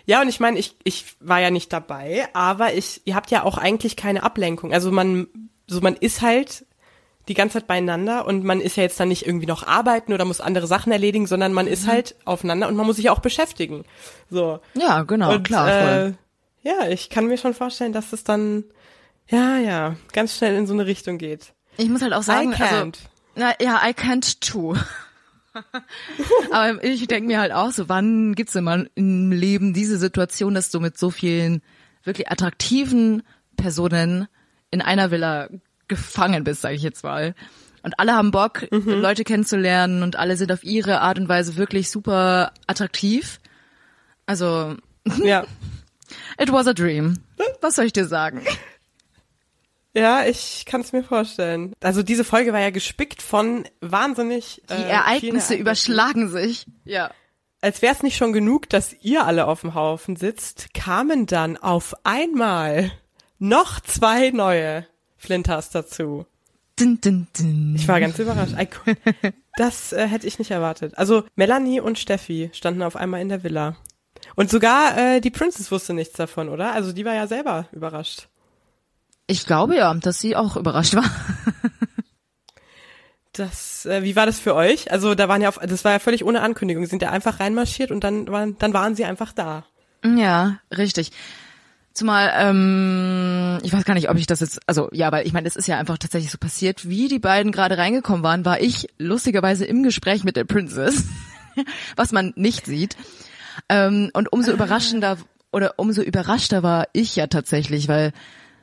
[0.06, 3.44] Ja, und ich meine, ich, ich war ja nicht dabei, aber ich, ihr habt ja
[3.44, 4.74] auch eigentlich keine Ablenkung.
[4.74, 5.28] Also man,
[5.68, 6.66] so man ist halt
[7.30, 10.26] die ganze Zeit beieinander und man ist ja jetzt dann nicht irgendwie noch arbeiten oder
[10.26, 13.86] muss andere Sachen erledigen, sondern man ist halt aufeinander und man muss sich auch beschäftigen.
[14.30, 14.60] So.
[14.74, 16.18] Ja, genau, und, klar, äh, voll.
[16.64, 18.66] ja, ich kann mir schon vorstellen, dass es dann,
[19.30, 21.54] ja, ja, ganz schnell in so eine Richtung geht.
[21.78, 22.98] Ich muss halt auch sagen, I also, can't.
[23.36, 24.76] na, ja, I can't too.
[26.52, 30.54] Aber ich denke mir halt auch so, wann gibt's denn mal im Leben diese Situation,
[30.54, 31.62] dass du mit so vielen
[32.04, 33.24] wirklich attraktiven
[33.56, 34.28] Personen
[34.72, 35.50] in einer Villa
[35.88, 37.36] gefangen bist, sage ich jetzt mal.
[37.84, 41.92] Und alle haben Bock, Leute kennenzulernen und alle sind auf ihre Art und Weise wirklich
[41.92, 43.40] super attraktiv.
[44.26, 44.76] Also,
[45.22, 45.46] Ja.
[46.40, 47.20] it was a dream.
[47.62, 48.42] Was soll ich dir sagen?
[49.94, 51.74] Ja, ich kann es mir vorstellen.
[51.82, 56.66] Also diese Folge war ja gespickt von wahnsinnig Die äh, Ereignisse überschlagen sich.
[56.84, 57.12] Ja.
[57.62, 61.58] Als wäre es nicht schon genug, dass ihr alle auf dem Haufen sitzt, kamen dann
[61.58, 62.92] auf einmal
[63.38, 66.26] noch zwei neue Flinters dazu.
[66.76, 67.76] Dun, dun, dun.
[67.76, 68.56] Ich war ganz überrascht.
[69.56, 70.98] Das äh, hätte ich nicht erwartet.
[70.98, 73.76] Also Melanie und Steffi standen auf einmal in der Villa.
[74.36, 76.74] Und sogar äh, die Princess wusste nichts davon, oder?
[76.74, 78.28] Also die war ja selber überrascht.
[79.28, 81.10] Ich glaube ja, dass sie auch überrascht war.
[83.34, 84.92] Das, äh, wie war das für euch?
[84.92, 86.84] Also da waren ja, auf, das war ja völlig ohne Ankündigung.
[86.84, 89.66] Sie sind ja einfach reinmarschiert und dann waren, dann waren sie einfach da.
[90.06, 91.12] Ja, richtig.
[91.94, 95.48] Zumal, ähm, ich weiß gar nicht, ob ich das jetzt, also ja, weil ich meine,
[95.48, 98.88] es ist ja einfach tatsächlich so passiert, wie die beiden gerade reingekommen waren, war ich
[99.00, 101.04] lustigerweise im Gespräch mit der Princess,
[101.96, 102.98] was man nicht sieht.
[103.68, 105.18] Ähm, und umso überraschender
[105.52, 108.12] oder umso überraschter war ich ja tatsächlich, weil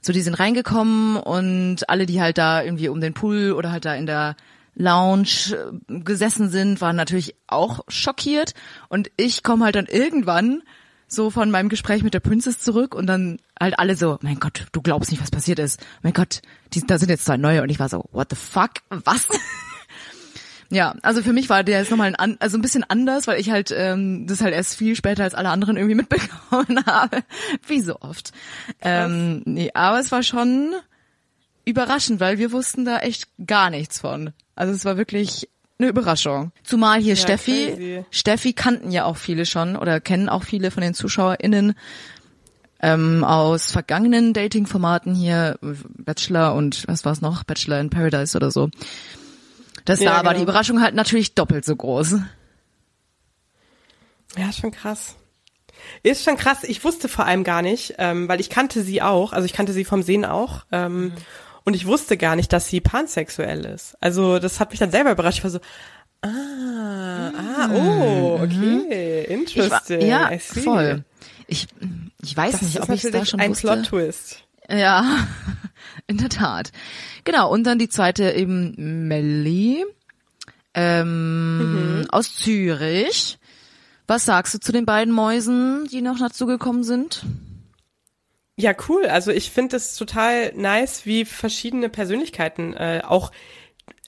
[0.01, 3.85] so die sind reingekommen und alle, die halt da irgendwie um den Pool oder halt
[3.85, 4.37] da in der
[4.75, 5.55] Lounge
[5.89, 8.55] äh, gesessen sind, waren natürlich auch schockiert.
[8.89, 10.63] Und ich komme halt dann irgendwann
[11.07, 14.67] so von meinem Gespräch mit der Princess zurück und dann halt alle so, mein Gott,
[14.73, 15.81] du glaubst nicht, was passiert ist.
[16.03, 16.41] Mein Gott,
[16.73, 19.27] die, da sind jetzt zwei neue und ich war so, what the fuck, was?
[20.71, 23.51] Ja, also für mich war der jetzt nochmal ein, also ein bisschen anders, weil ich
[23.51, 27.23] halt ähm, das halt erst viel später als alle anderen irgendwie mitbekommen habe,
[27.67, 28.33] wie so oft.
[28.81, 30.75] Ähm, nee, aber es war schon
[31.65, 34.33] überraschend, weil wir wussten da echt gar nichts von.
[34.55, 36.53] Also es war wirklich eine Überraschung.
[36.63, 38.05] Zumal hier Ja, Steffi, crazy.
[38.11, 41.75] Steffi kannten ja auch viele schon oder kennen auch viele von den ZuschauerInnen
[42.83, 47.45] ähm, aus vergangenen Dating-Formaten hier, Bachelor und was war's noch?
[47.45, 48.71] Bachelor in Paradise oder so.
[49.85, 50.35] Das Ja, war genau.
[50.35, 52.16] die Überraschung halt natürlich doppelt so groß.
[54.37, 55.16] Ja, ist schon krass.
[56.03, 56.64] Ist schon krass.
[56.64, 59.73] Ich wusste vor allem gar nicht, ähm, weil ich kannte sie auch, also ich kannte
[59.73, 60.64] sie vom Sehen auch.
[60.73, 61.12] Ähm,
[61.64, 63.97] Und ich wusste gar nicht, dass sie pansexuell ist.
[64.01, 65.38] Also das hat mich dann selber überrascht.
[65.38, 65.61] Ich war so,
[66.23, 66.29] ah,
[67.37, 68.87] ah, oh, okay, Mhm.
[68.90, 70.01] Ich war, interesting.
[70.07, 70.61] ja, I see.
[70.62, 71.05] voll.
[71.47, 71.66] Ich,
[72.23, 73.66] ich weiß Das nicht, ob ich da natürlich schon ein wusste.
[73.66, 74.45] Plot-Twist.
[74.71, 75.27] Ja,
[76.07, 76.72] in der Tat.
[77.24, 79.85] Genau, und dann die zweite eben Melly
[80.74, 83.38] ähm, aus Zürich.
[84.07, 87.24] Was sagst du zu den beiden Mäusen, die noch dazugekommen sind?
[88.57, 89.07] Ja, cool.
[89.07, 93.33] Also ich finde es total nice, wie verschiedene Persönlichkeiten äh, auch.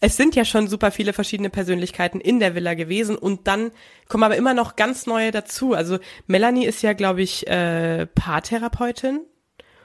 [0.00, 3.70] Es sind ja schon super viele verschiedene Persönlichkeiten in der Villa gewesen und dann
[4.08, 5.74] kommen aber immer noch ganz neue dazu.
[5.74, 9.20] Also Melanie ist ja, glaube ich, äh, Paartherapeutin.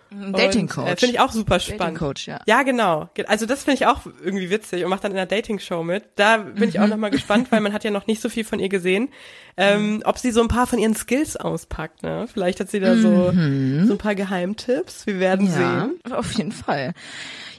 [0.09, 0.87] Dating Und, Coach.
[0.91, 1.97] Äh, finde ich auch super spannend.
[1.99, 2.39] Coach, ja.
[2.45, 3.09] Ja, genau.
[3.13, 6.03] Ge- Also das finde ich auch irgendwie witzig und macht dann in einer Dating-Show mit.
[6.15, 8.59] Da bin ich auch nochmal gespannt, weil man hat ja noch nicht so viel von
[8.59, 9.09] ihr gesehen.
[9.57, 12.27] Ähm, ob sie so ein paar von ihren Skills auspackt, ne?
[12.31, 15.07] Vielleicht hat sie da so, so ein paar Geheimtipps.
[15.07, 16.13] Wir werden Ja, sehen.
[16.13, 16.93] auf jeden Fall.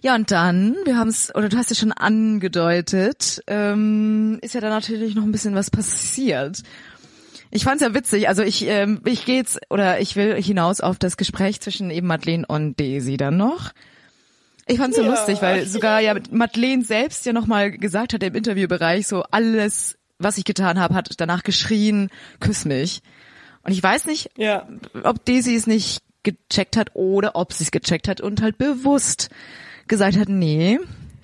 [0.01, 4.61] Ja, und dann, wir haben es, oder du hast ja schon angedeutet, ähm, ist ja
[4.61, 6.63] da natürlich noch ein bisschen was passiert.
[7.51, 10.99] Ich fand's ja witzig, also ich, ähm, ich gehe jetzt, oder ich will hinaus auf
[10.99, 13.73] das Gespräch zwischen eben Madeleine und Daisy dann noch.
[14.67, 15.09] Ich fand's so Ja.
[15.11, 20.37] lustig, weil sogar ja Madeleine selbst ja nochmal gesagt hat im Interviewbereich, so alles, was
[20.37, 23.01] ich getan habe, hat danach geschrien, küss mich.
[23.63, 24.69] Und ich weiß nicht, Ja.
[25.03, 29.31] ob Daisy es nicht gecheckt hat oder ob sie es gecheckt hat und halt bewusst
[29.87, 30.79] gesagt hat, nee,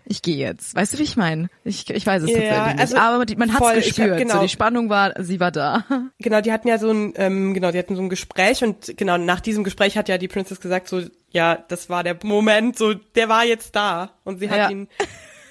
[0.07, 0.75] ich gehe jetzt.
[0.75, 1.49] Weißt du, wie ich meine?
[1.65, 2.81] Ich, ich weiß es Ja, tatsächlich nicht.
[2.81, 4.19] also Aber die, man hat es ich hab- gespürt.
[4.19, 4.35] genau.
[4.35, 5.85] So, die Spannung war, sie war da.
[6.19, 9.17] Genau, die hatten ja so ein, ähm, genau, die hatten so ein Gespräch und genau,
[9.19, 12.95] nach diesem Gespräch hat ja die Princess gesagt, so, ja, das war der Moment, so,
[12.95, 14.11] der war jetzt da.
[14.25, 14.71] Und sie hat Ja.
[14.71, 14.89] ihn,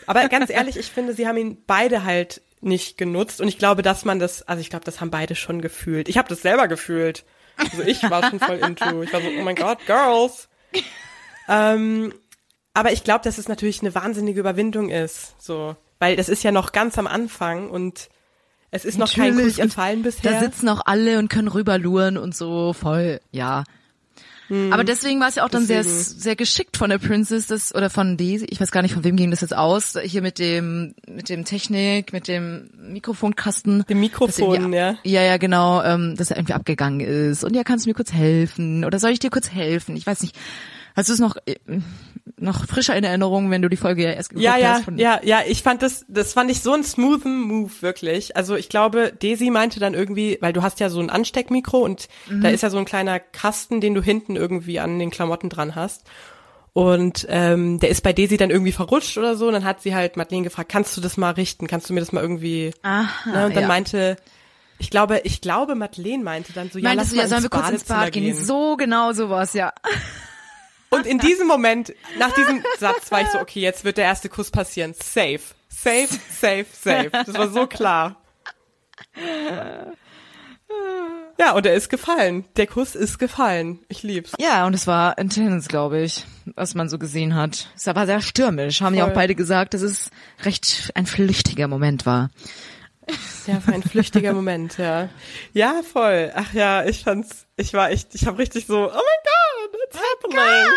[0.08, 3.82] aber ganz ehrlich, ich finde, sie haben ihn beide halt nicht genutzt und ich glaube,
[3.82, 6.08] dass man das, also ich glaube, das haben beide schon gefühlt.
[6.10, 7.26] Ich habe das selber gefühlt.
[7.58, 9.04] Also ich war schon voll into.
[9.04, 10.48] Ich war so, oh mein Gott, Girls.
[11.50, 12.14] Ähm,
[12.74, 16.52] aber ich glaube, dass es natürlich eine wahnsinnige Überwindung ist, so, weil das ist ja
[16.52, 18.10] noch ganz am Anfang und
[18.72, 20.32] es ist noch kein Kuss Natürlich, gefallen bisher.
[20.32, 23.64] Da sitzen auch alle und können rüberluren und so voll, ja.
[24.72, 25.88] Aber deswegen war es ja auch dann sehr, Hm.
[25.88, 26.20] Deswegen.
[26.20, 29.16] sehr geschickt von der Princess, das, oder von Daisy, ich weiß gar nicht, von wem
[29.16, 33.86] ging das jetzt aus, hier mit dem, mit dem Technik, mit dem Mikrofonkasten.
[33.90, 34.96] Dem Mikrofon, ja.
[35.04, 37.44] Ja, ja, genau, ähm, dass er irgendwie abgegangen ist.
[37.44, 38.86] Und ja, kannst du mir kurz helfen?
[38.86, 39.96] Oder soll ich dir kurz helfen?
[39.96, 40.36] Ich weiß nicht.
[40.96, 41.56] Hast du es noch, äh,
[42.38, 44.86] noch frischer in Erinnerung, wenn du die Folge ja erst geguckt Ja, ja, hast?
[44.86, 48.36] Von, ja, ja, ich fand das, das fand ich so einen smoothen Move, wirklich.
[48.36, 52.08] Also ich glaube, Daisy meinte dann irgendwie, weil du hast ja so ein Ansteckmikro und
[52.30, 55.76] da ist ja so ein kleiner Kasten, den du hinten irgendwie an den Klamotten dran
[55.76, 56.04] hast.
[56.74, 59.48] Und ähm, der ist bei Daisy dann irgendwie verrutscht oder so.
[59.48, 61.68] Und dann hat sie halt Madeleine gefragt, kannst du das mal richten?
[61.68, 62.74] Kannst du mir das mal irgendwie.
[62.82, 63.46] Aha, ne?
[63.46, 63.68] Und dann ja.
[63.68, 64.18] meinte,
[64.80, 67.44] ich glaube, ich glaube, Madeleine meinte dann so, ja, Meintest lass du, mal ja, sollen
[67.44, 68.44] ins wir kurz ins Bad gehen?
[68.44, 69.72] So genau sowas, ja.
[70.94, 74.30] Und in diesem Moment, nach diesem Satz, war ich so, okay, jetzt wird der erste
[74.30, 74.94] Kuss passieren.
[74.94, 75.42] Safe.
[75.70, 77.10] Safe, safe, safe.
[77.12, 78.16] Das war so klar.
[81.38, 82.46] Ja, und er ist gefallen.
[82.56, 83.80] Der Kuss ist gefallen.
[83.90, 84.34] Ich lieb's.
[84.40, 86.26] Ja, und es war intense, glaube ich,
[86.56, 87.70] was man so gesehen hat.
[87.76, 88.82] Es war sehr stürmisch.
[88.82, 89.16] Haben ja auch Voll.
[89.16, 90.10] beide gesagt, dass es
[90.44, 92.30] recht ein flüchtiger Moment war.
[93.48, 95.10] Ja, war ein flüchtiger Moment, ja.
[95.52, 96.32] Ja, voll.
[96.36, 99.33] Ach ja, ich fand's, ich war echt, ich habe richtig so, oh mein Gott,
[99.88, 100.72] it's happening.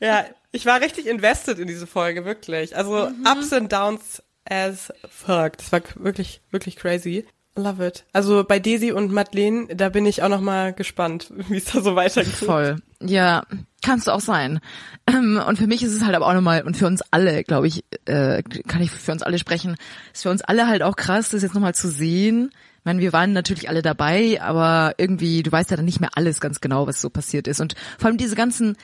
[0.00, 2.76] Ja, ich war richtig invested in diese Folge, wirklich.
[2.76, 5.56] Also Ups and Downs as fuck.
[5.58, 7.26] Das war wirklich, wirklich crazy.
[7.56, 8.04] Love it.
[8.12, 11.80] Also bei Daisy und Madeleine, da bin ich auch noch mal gespannt, wie es da
[11.80, 12.32] so weitergeht.
[12.34, 12.78] Voll.
[13.00, 13.44] Ja,
[13.82, 14.60] kannst du auch sein.
[15.06, 17.68] Ähm, Und für mich ist es halt aber auch nochmal, und für uns alle, glaube
[17.68, 19.76] ich, äh, kann ich für uns alle sprechen,
[20.12, 22.50] ist für uns alle halt auch krass, das jetzt nochmal zu sehen.
[22.84, 26.10] Ich meine, wir waren natürlich alle dabei, aber irgendwie, du weißt ja dann nicht mehr
[26.16, 27.62] alles ganz genau, was so passiert ist.
[27.62, 28.76] Und vor allem diese ganzen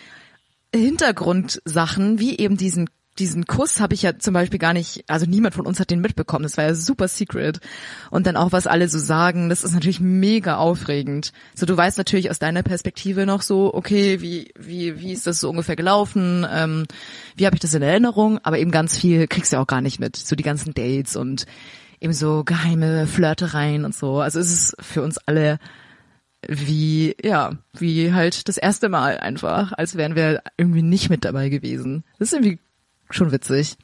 [0.75, 5.55] Hintergrundsachen, wie eben diesen diesen Kuss habe ich ja zum Beispiel gar nicht, also niemand
[5.55, 6.45] von uns hat den mitbekommen.
[6.45, 7.61] Das war ja super secret.
[8.11, 11.35] Und dann auch, was alle so sagen, das ist natürlich mega aufregend.
[11.55, 15.41] So, du weißt natürlich aus deiner Perspektive noch so, okay, wie, wie, wie ist das
[15.41, 16.47] so ungefähr gelaufen?
[16.51, 16.87] Ähm,
[17.37, 18.39] wie habe ich das in Erinnerung?
[18.43, 20.17] Aber eben ganz viel kriegst du ja auch gar nicht mit.
[20.17, 21.45] So die ganzen Dates und
[22.01, 24.21] eben so geheime Flirtereien und so.
[24.21, 25.59] Also es ist für uns alle
[26.49, 31.49] wie, ja, wie halt das erste Mal einfach, als wären wir irgendwie nicht mit dabei
[31.51, 32.05] gewesen.
[32.19, 32.59] Das ist irgendwie
[33.11, 33.77] schon witzig.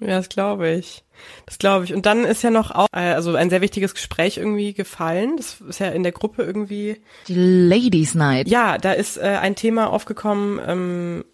[0.00, 1.04] Ja, das glaube ich.
[1.46, 1.92] Das glaube ich.
[1.92, 5.36] Und dann ist ja noch auch, äh, also ein sehr wichtiges Gespräch irgendwie gefallen.
[5.36, 7.00] Das ist ja in der Gruppe irgendwie.
[7.26, 8.46] Die Ladies Night.
[8.48, 11.24] Ja, da ist äh, ein Thema aufgekommen, ähm,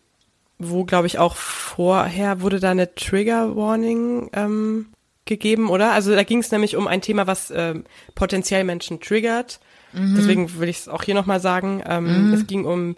[0.58, 4.86] wo, glaube ich, auch vorher wurde da eine Trigger Warning ähm,
[5.24, 5.92] gegeben, oder?
[5.92, 7.84] Also da ging es nämlich um ein Thema, was ähm,
[8.14, 9.60] potenziell Menschen triggert.
[9.92, 10.14] Mhm.
[10.16, 11.82] Deswegen will ich es auch hier nochmal sagen.
[11.86, 12.34] Ähm, mhm.
[12.34, 12.96] Es ging um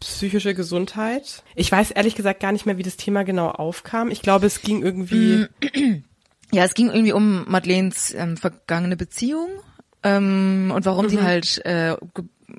[0.00, 1.42] psychische Gesundheit.
[1.54, 4.10] Ich weiß ehrlich gesagt gar nicht mehr, wie das Thema genau aufkam.
[4.10, 5.46] Ich glaube, es ging irgendwie.
[6.52, 9.50] Ja, es ging irgendwie um Madeleines ähm, vergangene Beziehung
[10.02, 11.10] ähm, und warum mhm.
[11.10, 11.96] die halt äh,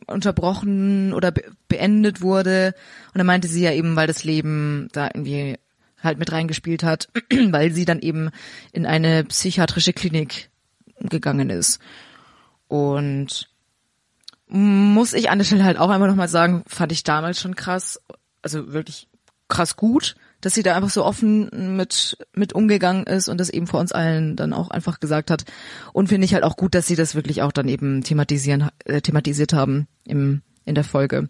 [0.08, 2.74] unterbrochen oder be beendet wurde.
[3.14, 5.58] Und da meinte sie ja eben, weil das Leben da irgendwie
[6.02, 7.10] halt mit reingespielt hat,
[7.50, 8.30] weil sie dann eben
[8.72, 10.50] in eine psychiatrische Klinik
[11.00, 11.80] gegangen ist.
[12.68, 13.50] Und
[14.48, 18.02] muss ich an der Stelle halt auch einmal nochmal sagen, fand ich damals schon krass,
[18.42, 19.08] also wirklich
[19.48, 23.68] krass gut, dass sie da einfach so offen mit, mit umgegangen ist und das eben
[23.68, 25.46] vor uns allen dann auch einfach gesagt hat.
[25.94, 29.02] Und finde ich halt auch gut, dass sie das wirklich auch dann eben thematisieren, äh,
[29.02, 31.30] thematisiert haben im, in der Folge.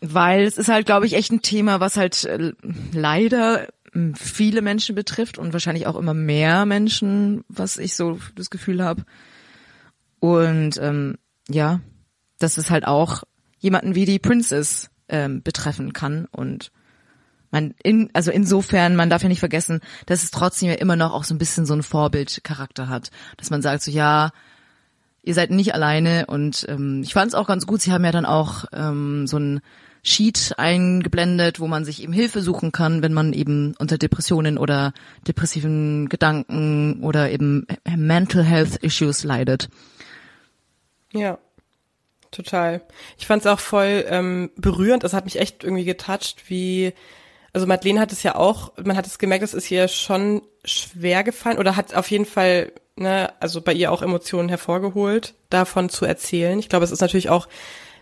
[0.00, 2.52] Weil es ist halt, glaube ich, echt ein Thema, was halt äh,
[2.92, 8.50] leider hm, viele Menschen betrifft und wahrscheinlich auch immer mehr Menschen, was ich so das
[8.50, 9.04] Gefühl habe.
[10.20, 11.16] Und ähm,
[11.48, 11.80] ja,
[12.38, 13.24] dass es halt auch
[13.58, 16.70] jemanden wie die Princess ähm, betreffen kann und
[17.50, 21.12] man in, also insofern, man darf ja nicht vergessen, dass es trotzdem ja immer noch
[21.12, 24.30] auch so ein bisschen so ein Vorbildcharakter hat, dass man sagt so ja,
[25.28, 27.82] ihr seid nicht alleine und ähm, ich fand es auch ganz gut.
[27.82, 29.60] Sie haben ja dann auch ähm, so ein
[30.02, 34.94] Sheet eingeblendet, wo man sich eben Hilfe suchen kann, wenn man eben unter Depressionen oder
[35.26, 39.68] depressiven Gedanken oder eben Mental Health Issues leidet.
[41.12, 41.38] Ja,
[42.30, 42.80] total.
[43.18, 45.04] Ich fand es auch voll ähm, berührend.
[45.04, 46.94] Das hat mich echt irgendwie getoucht, wie
[47.52, 51.24] also Madeleine hat es ja auch, man hat es gemerkt, es ist ihr schon schwer
[51.24, 56.04] gefallen oder hat auf jeden Fall, ne, also bei ihr auch Emotionen hervorgeholt, davon zu
[56.04, 56.58] erzählen.
[56.58, 57.48] Ich glaube, es ist natürlich auch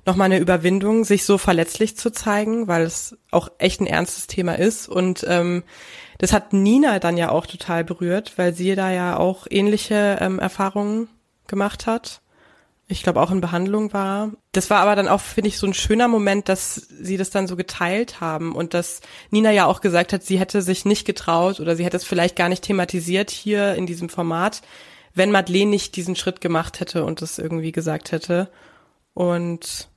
[0.04, 4.58] nochmal eine Überwindung, sich so verletzlich zu zeigen, weil es auch echt ein ernstes Thema
[4.58, 4.88] ist.
[4.88, 5.64] Und ähm,
[6.18, 10.38] das hat Nina dann ja auch total berührt, weil sie da ja auch ähnliche ähm,
[10.38, 11.08] Erfahrungen
[11.46, 12.22] gemacht hat
[12.88, 14.30] ich glaube auch in Behandlung war.
[14.52, 17.48] Das war aber dann auch, finde ich, so ein schöner Moment, dass sie das dann
[17.48, 21.58] so geteilt haben und dass Nina ja auch gesagt hat, sie hätte sich nicht getraut
[21.58, 24.62] oder sie hätte es vielleicht gar nicht thematisiert hier in diesem Format,
[25.14, 28.50] wenn Madeleine nicht diesen Schritt gemacht hätte und das irgendwie gesagt hätte.
[29.14, 29.88] Und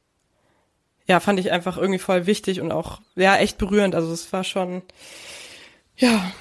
[1.05, 3.93] ja, fand ich einfach irgendwie voll wichtig und auch, ja, echt berührend.
[3.93, 4.81] Also es war schon,
[5.95, 6.31] ja.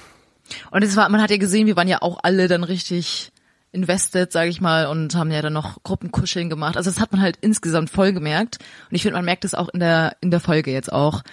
[0.71, 3.31] Und es war, man hat ja gesehen, wir waren ja auch alle dann richtig
[3.71, 6.77] invested, sage ich mal, und haben ja dann noch Gruppenkuscheln gemacht.
[6.77, 8.57] Also das hat man halt insgesamt voll gemerkt.
[8.89, 11.23] Und ich finde, man merkt es auch in der in der Folge jetzt auch,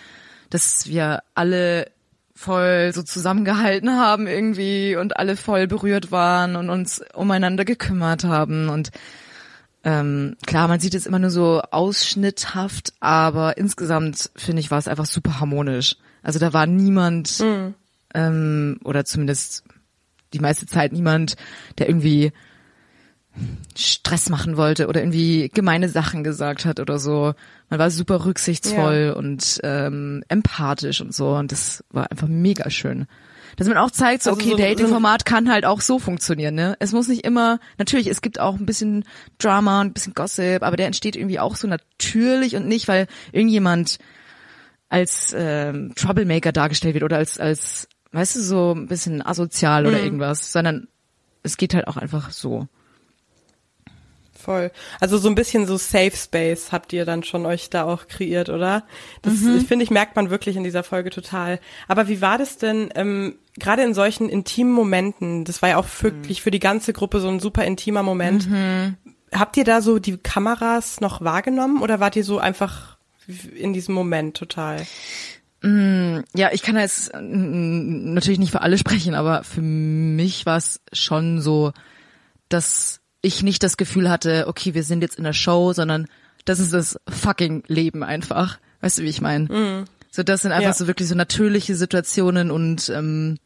[0.50, 1.90] dass wir alle
[2.34, 8.68] voll so zusammengehalten haben irgendwie und alle voll berührt waren und uns umeinander gekümmert haben
[8.68, 8.90] und
[9.86, 14.88] ähm, klar, man sieht es immer nur so ausschnitthaft, aber insgesamt finde ich war es
[14.88, 15.94] einfach super harmonisch.
[16.24, 17.74] Also da war niemand mhm.
[18.12, 19.62] ähm, oder zumindest
[20.32, 21.36] die meiste Zeit niemand,
[21.78, 22.32] der irgendwie
[23.76, 27.34] Stress machen wollte oder irgendwie gemeine Sachen gesagt hat oder so.
[27.68, 29.12] Man war super rücksichtsvoll ja.
[29.12, 33.06] und ähm, empathisch und so und das war einfach mega schön.
[33.56, 36.76] Dass man auch zeigt, so, also okay, so, Dating-Format kann halt auch so funktionieren, ne?
[36.78, 39.04] Es muss nicht immer, natürlich, es gibt auch ein bisschen
[39.38, 43.06] Drama und ein bisschen Gossip, aber der entsteht irgendwie auch so natürlich und nicht, weil
[43.32, 43.98] irgendjemand
[44.88, 49.98] als ähm, Troublemaker dargestellt wird oder als als weißt du, so ein bisschen asozial oder
[49.98, 50.04] mhm.
[50.04, 50.88] irgendwas, sondern
[51.42, 52.66] es geht halt auch einfach so.
[54.32, 54.70] Voll.
[55.00, 58.48] Also so ein bisschen so Safe Space habt ihr dann schon euch da auch kreiert,
[58.48, 58.84] oder?
[59.20, 59.60] Das mhm.
[59.66, 61.60] finde ich merkt man wirklich in dieser Folge total.
[61.88, 65.44] Aber wie war das denn ähm, gerade in solchen intimen Momenten?
[65.44, 66.42] Das war ja auch wirklich mhm.
[66.42, 68.48] für die ganze Gruppe so ein super intimer Moment.
[68.48, 68.96] Mhm.
[69.30, 72.96] Habt ihr da so die Kameras noch wahrgenommen oder wart ihr so einfach
[73.54, 74.86] in diesem Moment total?
[75.62, 80.56] Mm, ja, ich kann jetzt mm, natürlich nicht für alle sprechen, aber für mich war
[80.58, 81.72] es schon so,
[82.48, 86.06] dass ich nicht das Gefühl hatte, okay, wir sind jetzt in der Show, sondern
[86.44, 88.58] das ist das fucking Leben einfach.
[88.80, 89.44] Weißt du, wie ich meine?
[89.52, 89.84] Mhm.
[90.10, 90.74] So, das sind einfach Ja.
[90.74, 93.38] so wirklich so natürliche Situationen und ähm,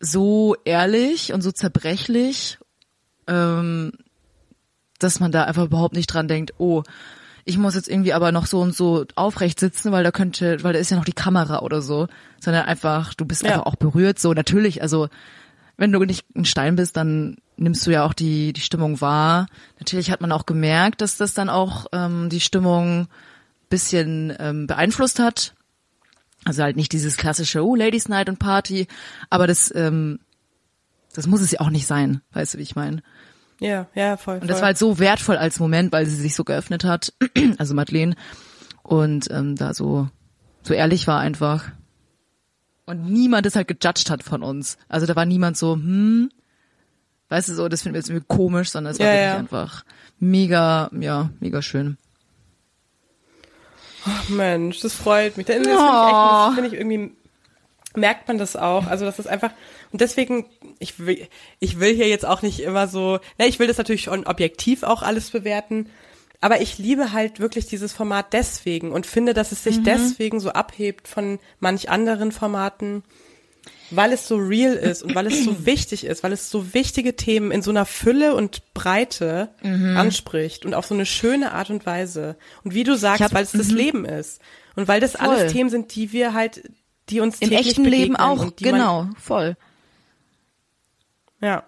[0.00, 2.58] so ehrlich und so zerbrechlich,
[3.28, 3.92] ähm,
[4.98, 6.82] dass man da einfach überhaupt nicht dran denkt, oh,
[7.44, 10.72] ich muss jetzt irgendwie aber noch so und so aufrecht sitzen, weil da könnte, weil
[10.72, 12.08] da ist ja noch die Kamera oder so,
[12.40, 13.50] sondern einfach, du bist Ja.
[13.54, 15.08] einfach auch berührt, so natürlich, also
[15.76, 19.46] wenn du nicht ein Stein bist, dann nimmst du ja auch die, die Stimmung wahr.
[19.78, 23.08] Natürlich hat man auch gemerkt, dass das dann auch ähm, die Stimmung
[23.68, 25.54] bisschen ähm, beeinflusst hat.
[26.44, 28.86] Also halt nicht dieses klassische, oh, Ladies Night und Party,
[29.30, 30.18] aber das, ähm,
[31.14, 33.02] das muss es ja auch nicht sein, weißt du, wie ich meine.
[33.62, 34.38] Ja, ja, voll.
[34.38, 34.60] Und das voll.
[34.62, 37.12] war halt so wertvoll als Moment, weil sie sich so geöffnet hat,
[37.58, 38.14] also Madeleine,
[38.82, 40.08] und ähm, da so,
[40.62, 41.70] so ehrlich war einfach.
[42.86, 44.76] Und niemand es halt gejudged hat von uns.
[44.88, 46.30] Also da war niemand so, hm,
[47.28, 49.38] weißt du so, das finden wir jetzt irgendwie komisch, sondern es war Ja, wirklich ja.
[49.38, 49.84] einfach
[50.18, 51.96] mega, ja, mega schön.
[54.04, 55.46] Ach, Mensch, das freut mich.
[55.46, 56.52] Das finde ich, Oh.
[56.54, 57.14] finde ich irgendwie,
[57.94, 58.86] merkt man das auch.
[58.86, 59.50] Also das ist einfach,
[59.90, 60.46] und deswegen,
[60.78, 61.26] ich will,
[61.60, 64.82] ich will hier jetzt auch nicht immer so, ne, ich will das natürlich schon objektiv
[64.82, 65.88] auch alles bewerten,
[66.40, 69.84] aber ich liebe halt wirklich dieses Format deswegen und finde, dass es sich Mhm.
[69.84, 73.04] deswegen so abhebt von manch anderen Formaten,
[73.90, 77.14] weil es so real ist und weil es so wichtig ist, weil es so wichtige
[77.14, 79.96] Themen in so einer Fülle und Breite Mhm.
[79.96, 82.36] anspricht und auf so eine schöne Art und Weise.
[82.64, 83.36] Und wie du sagst, hab- mhm.
[83.36, 84.40] weil es das Leben ist
[84.74, 85.28] und weil das Voll.
[85.28, 86.62] alles Themen sind, die wir halt,
[87.08, 89.56] die uns Im echten Leben auch, genau, voll.
[91.40, 91.64] Ja.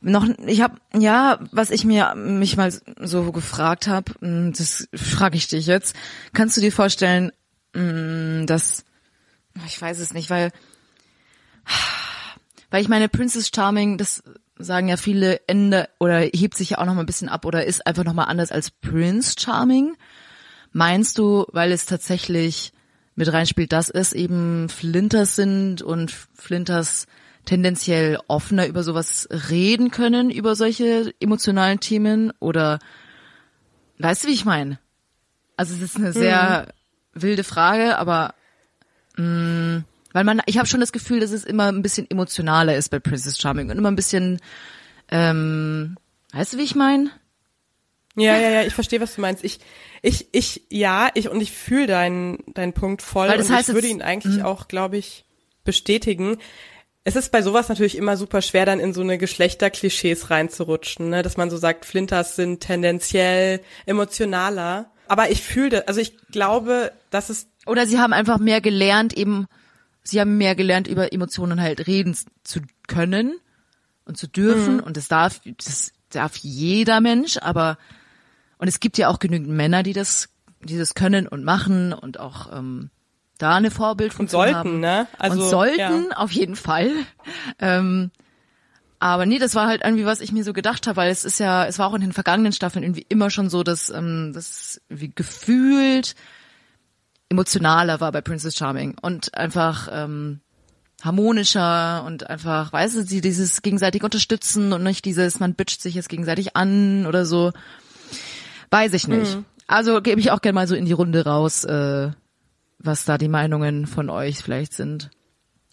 [0.00, 5.48] Noch, ich habe, ja, was ich mir mich mal so gefragt habe, das frage ich
[5.48, 5.96] dich jetzt.
[6.32, 7.32] Kannst du dir vorstellen,
[7.74, 8.84] mh, dass,
[9.66, 10.52] ich weiß es nicht, weil,
[12.70, 14.22] weil ich meine, Princess Charming, das
[14.58, 17.64] sagen ja viele, Ende oder hebt sich ja auch noch mal ein bisschen ab oder
[17.66, 19.96] ist einfach noch mal anders als Prince Charming.
[20.72, 22.72] Meinst du, weil es tatsächlich
[23.16, 27.06] mit reinspielt, dass es eben Flinters sind und Flinters
[27.44, 32.32] tendenziell offener über sowas reden können, über solche emotionalen Themen?
[32.40, 32.78] Oder
[33.98, 34.78] weißt du, wie ich meine?
[35.56, 36.68] Also es ist eine sehr
[37.14, 38.34] wilde Frage, aber
[39.16, 42.90] mh, weil man, ich habe schon das Gefühl, dass es immer ein bisschen emotionaler ist
[42.90, 44.40] bei Princess Charming und immer ein bisschen,
[45.10, 45.96] ähm,
[46.32, 47.10] weißt du, wie ich meine?
[48.16, 49.44] Ja, ja, ja, ich verstehe, was du meinst.
[49.44, 49.60] Ich,
[50.02, 53.68] ich, ich, ja, ich und ich fühle deinen, deinen Punkt voll Weil das und heißt
[53.68, 55.24] ich würde ihn eigentlich auch, glaube ich,
[55.64, 56.38] bestätigen.
[57.04, 61.22] Es ist bei sowas natürlich immer super schwer, dann in so eine Geschlechterklischees reinzurutschen, ne?
[61.22, 64.90] dass man so sagt, Flinters sind tendenziell emotionaler.
[65.08, 69.16] Aber ich fühle, das, also ich glaube, dass es Oder sie haben einfach mehr gelernt,
[69.16, 69.46] eben,
[70.02, 73.38] sie haben mehr gelernt, über Emotionen halt reden zu können
[74.04, 74.80] und zu dürfen.
[74.80, 77.78] Und das darf, das darf jeder Mensch, aber,
[78.58, 80.28] und es gibt ja auch genügend Männer, die das,
[80.60, 82.90] die das können und machen und auch, ähm,
[83.38, 84.80] da eine Vorbildfunktion sollten, haben.
[84.80, 85.06] ne?
[85.18, 86.16] Also, und sollten, ja.
[86.16, 86.90] auf jeden Fall.
[87.58, 88.10] Ähm,
[88.98, 91.38] aber nee, das war halt irgendwie, was ich mir so gedacht habe, weil es ist
[91.38, 94.80] ja, es war auch in den vergangenen Staffeln irgendwie immer schon so, dass ähm, das
[94.88, 96.14] wie gefühlt
[97.28, 100.40] emotionaler war bei Princess Charming und einfach ähm,
[101.02, 105.94] harmonischer und einfach, weißt du, sie dieses gegenseitig unterstützen und nicht dieses, man bitcht sich
[105.94, 107.52] jetzt gegenseitig an oder so.
[108.70, 109.38] Weiß ich nicht.
[109.66, 112.10] Also gebe ich auch gerne mal so in die Runde raus, äh,
[112.78, 115.10] was da die Meinungen von euch vielleicht sind.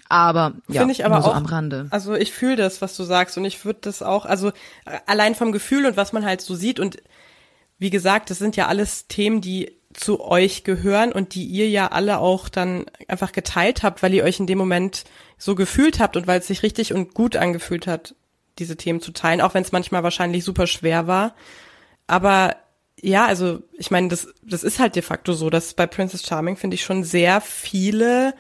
[0.10, 1.88] Aber ja, Finde ich aber so auch, am Rande.
[1.90, 4.50] Also ich fühle das, was du sagst und ich würde das auch, also
[4.86, 6.98] äh, allein vom Gefühl und was man halt so sieht und
[7.80, 11.88] wie gesagt, das sind ja alles Themen, die zu euch gehören und die ihr ja
[11.88, 15.04] alle auch dann einfach geteilt habt, weil ihr euch in dem Moment
[15.38, 18.16] so gefühlt habt und weil es sich richtig und gut angefühlt hat,
[18.60, 21.36] diese Themen zu teilen, auch wenn es manchmal wahrscheinlich super schwer war.
[22.08, 22.56] Aber
[23.02, 26.56] ja, also ich meine, das, das ist halt de facto so, dass bei Princess Charming
[26.58, 28.34] finde ich schon sehr viele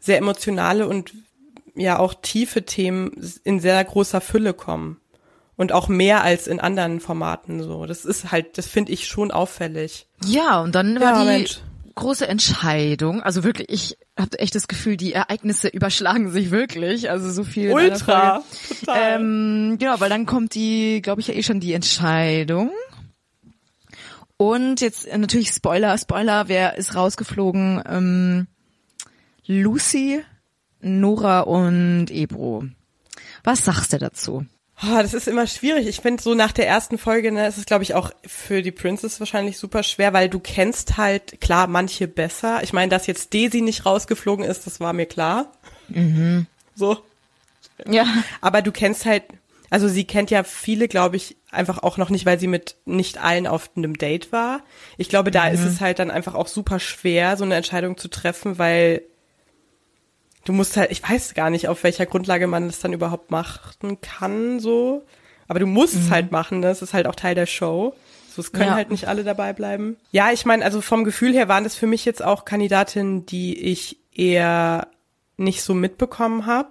[0.00, 1.12] sehr emotionale und
[1.74, 3.12] ja auch tiefe Themen
[3.44, 5.00] in sehr großer Fülle kommen.
[5.56, 7.84] Und auch mehr als in anderen Formaten so.
[7.86, 10.06] Das ist halt, das finde ich schon auffällig.
[10.24, 11.58] Ja, und dann war Ja, die Mensch.
[11.96, 13.24] große Entscheidung.
[13.24, 17.10] Also wirklich, ich habe echt das Gefühl, die Ereignisse überschlagen sich wirklich.
[17.10, 17.72] Also so viel.
[17.72, 18.44] Ultra.
[18.80, 19.16] Total.
[19.16, 22.70] Ähm, genau, weil dann kommt die, glaube ich, ja eh schon die Entscheidung.
[24.38, 27.82] Und jetzt äh, natürlich Spoiler, Spoiler, wer ist rausgeflogen?
[27.86, 28.46] Ähm,
[29.46, 30.22] Lucy,
[30.80, 32.64] Nora und Ebro.
[33.44, 34.46] Was sagst du dazu?
[34.80, 35.88] Ah, das ist immer schwierig.
[35.88, 38.70] Ich finde so nach der ersten Folge, ne, ist es glaube ich auch für die
[38.70, 42.62] Princess wahrscheinlich super schwer, weil du kennst halt klar manche besser.
[42.62, 45.50] Ich meine, dass jetzt Daisy nicht rausgeflogen ist, das war mir klar.
[46.76, 46.98] So,
[47.88, 48.06] Ja.
[48.40, 49.24] aber du kennst halt,
[49.70, 53.22] also sie kennt ja viele, glaube ich, einfach auch noch nicht, weil sie mit nicht
[53.22, 54.60] allen auf einem Date war.
[54.96, 55.54] Ich glaube, da mhm.
[55.54, 59.02] ist es halt dann einfach auch super schwer, so eine Entscheidung zu treffen, weil
[60.44, 64.00] du musst halt, ich weiß gar nicht, auf welcher Grundlage man das dann überhaupt machen
[64.00, 65.04] kann, so.
[65.46, 66.00] Aber du musst mhm.
[66.00, 67.94] es halt machen, das ist halt auch Teil der Show.
[68.30, 68.74] So, es können ja.
[68.74, 69.96] halt nicht alle dabei bleiben.
[70.12, 73.58] Ja, ich meine, also vom Gefühl her waren das für mich jetzt auch Kandidatinnen, die
[73.58, 74.88] ich eher
[75.36, 76.70] nicht so mitbekommen habe.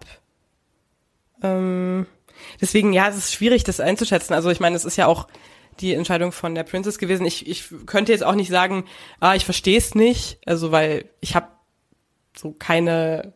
[1.42, 2.06] Ähm,
[2.62, 4.34] deswegen, ja, es ist schwierig, das einzuschätzen.
[4.34, 5.28] Also ich meine, es ist ja auch
[5.80, 7.26] die Entscheidung von der Princess gewesen.
[7.26, 8.86] Ich, ich könnte jetzt auch nicht sagen,
[9.20, 11.48] ah, ich verstehe es nicht, also weil ich habe
[12.36, 13.34] so keine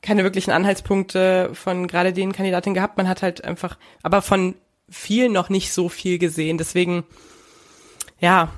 [0.00, 2.96] keine wirklichen Anhaltspunkte von gerade den Kandidaten gehabt.
[2.96, 4.54] Man hat halt einfach, aber von
[4.88, 6.58] vielen noch nicht so viel gesehen.
[6.58, 7.04] Deswegen,
[8.20, 8.50] ja,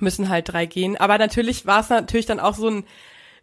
[0.00, 0.96] müssen halt drei gehen.
[0.96, 2.84] Aber natürlich war es natürlich dann auch so ein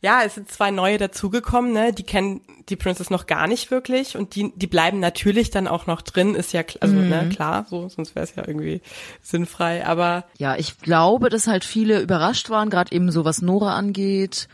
[0.02, 1.94] ja, es sind zwei neue dazugekommen, ne?
[1.94, 5.86] Die kennen die Princess noch gar nicht wirklich und die, die bleiben natürlich dann auch
[5.86, 7.10] noch drin, ist ja also ne, mhm.
[7.10, 8.82] ne, klar, so, sonst wäre es ja irgendwie
[9.22, 9.86] sinnfrei.
[9.86, 14.48] Aber ja, ich glaube, dass halt viele überrascht waren, gerade eben so was Nora angeht,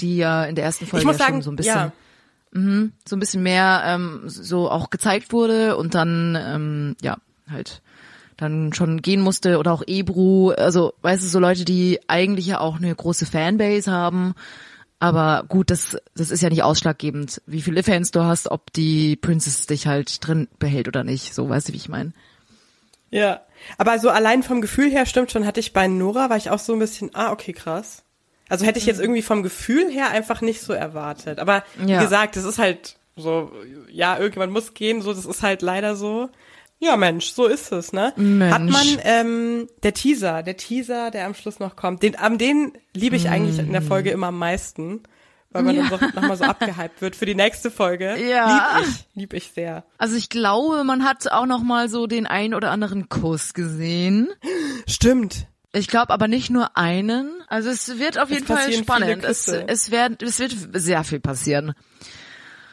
[0.00, 1.74] die ja in der ersten Folge ja sagen, schon so ein bisschen.
[1.74, 1.92] Ja.
[2.52, 7.16] Mhm, so ein bisschen mehr ähm, so auch gezeigt wurde und dann ähm, ja
[7.48, 7.80] halt
[8.36, 12.58] dann schon gehen musste oder auch Ebru, also weißt du, so Leute, die eigentlich ja
[12.58, 14.34] auch eine große Fanbase haben,
[15.00, 19.16] aber gut, das, das ist ja nicht ausschlaggebend, wie viele Fans du hast, ob die
[19.16, 21.34] Princess dich halt drin behält oder nicht.
[21.34, 22.12] So, weißt du, wie ich meine?
[23.10, 23.40] Ja,
[23.78, 26.58] aber so allein vom Gefühl her stimmt schon, hatte ich bei Nora, war ich auch
[26.58, 28.04] so ein bisschen, ah, okay, krass.
[28.50, 29.04] Also hätte ich jetzt mhm.
[29.04, 31.38] irgendwie vom Gefühl her einfach nicht so erwartet.
[31.38, 32.02] Aber wie ja.
[32.02, 33.50] gesagt, das ist halt so,
[33.90, 36.28] ja, irgendjemand muss gehen, so, das ist halt leider so.
[36.82, 38.14] Ja, Mensch, so ist es, ne?
[38.16, 38.54] Mensch.
[38.54, 42.72] Hat man ähm, der Teaser, der Teaser, der am Schluss noch kommt, den, am den
[42.94, 45.02] liebe ich eigentlich in der Folge immer am meisten,
[45.50, 45.86] weil man ja.
[45.90, 48.16] dann so, nochmal so abgehypt wird für die nächste Folge.
[48.18, 48.78] Ja.
[48.78, 49.84] Lieb ich, lieb ich sehr.
[49.98, 54.28] Also ich glaube, man hat auch noch mal so den ein oder anderen Kuss gesehen.
[54.88, 55.48] Stimmt.
[55.72, 57.42] Ich glaube aber nicht nur einen.
[57.48, 59.24] Also es wird auf es jeden Fall spannend.
[59.24, 61.74] Es, es, wird, es wird sehr viel passieren.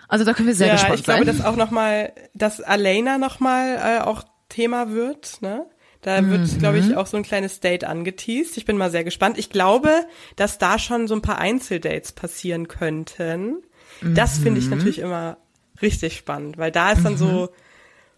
[0.08, 1.00] Also da können wir sehr ja, gespannt sein.
[1.00, 5.66] Ich glaube, dass auch noch mal, dass Alena noch mal äh, auch Thema wird, ne?
[6.02, 6.60] Da wird, mhm.
[6.60, 8.56] glaube ich, auch so ein kleines Date angeteased.
[8.56, 9.38] Ich bin mal sehr gespannt.
[9.38, 10.06] Ich glaube,
[10.36, 13.64] dass da schon so ein paar Einzeldates passieren könnten.
[14.02, 14.16] Mhm.
[14.16, 15.38] Das finde ich natürlich immer
[15.82, 17.18] richtig spannend, weil da ist dann mhm.
[17.18, 17.50] so,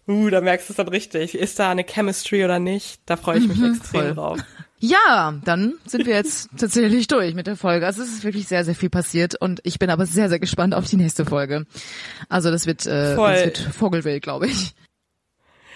[0.06, 1.34] uh, da merkst du es dann richtig.
[1.34, 3.00] Ist da eine Chemistry oder nicht?
[3.06, 4.14] Da freue ich mich mhm, extrem voll.
[4.14, 4.38] drauf.
[4.80, 7.86] Ja, dann sind wir jetzt tatsächlich durch mit der Folge.
[7.86, 10.74] Also es ist wirklich sehr, sehr viel passiert und ich bin aber sehr, sehr gespannt
[10.74, 11.66] auf die nächste Folge.
[12.28, 14.74] Also das wird, äh, das wird Vogelwild, glaube ich.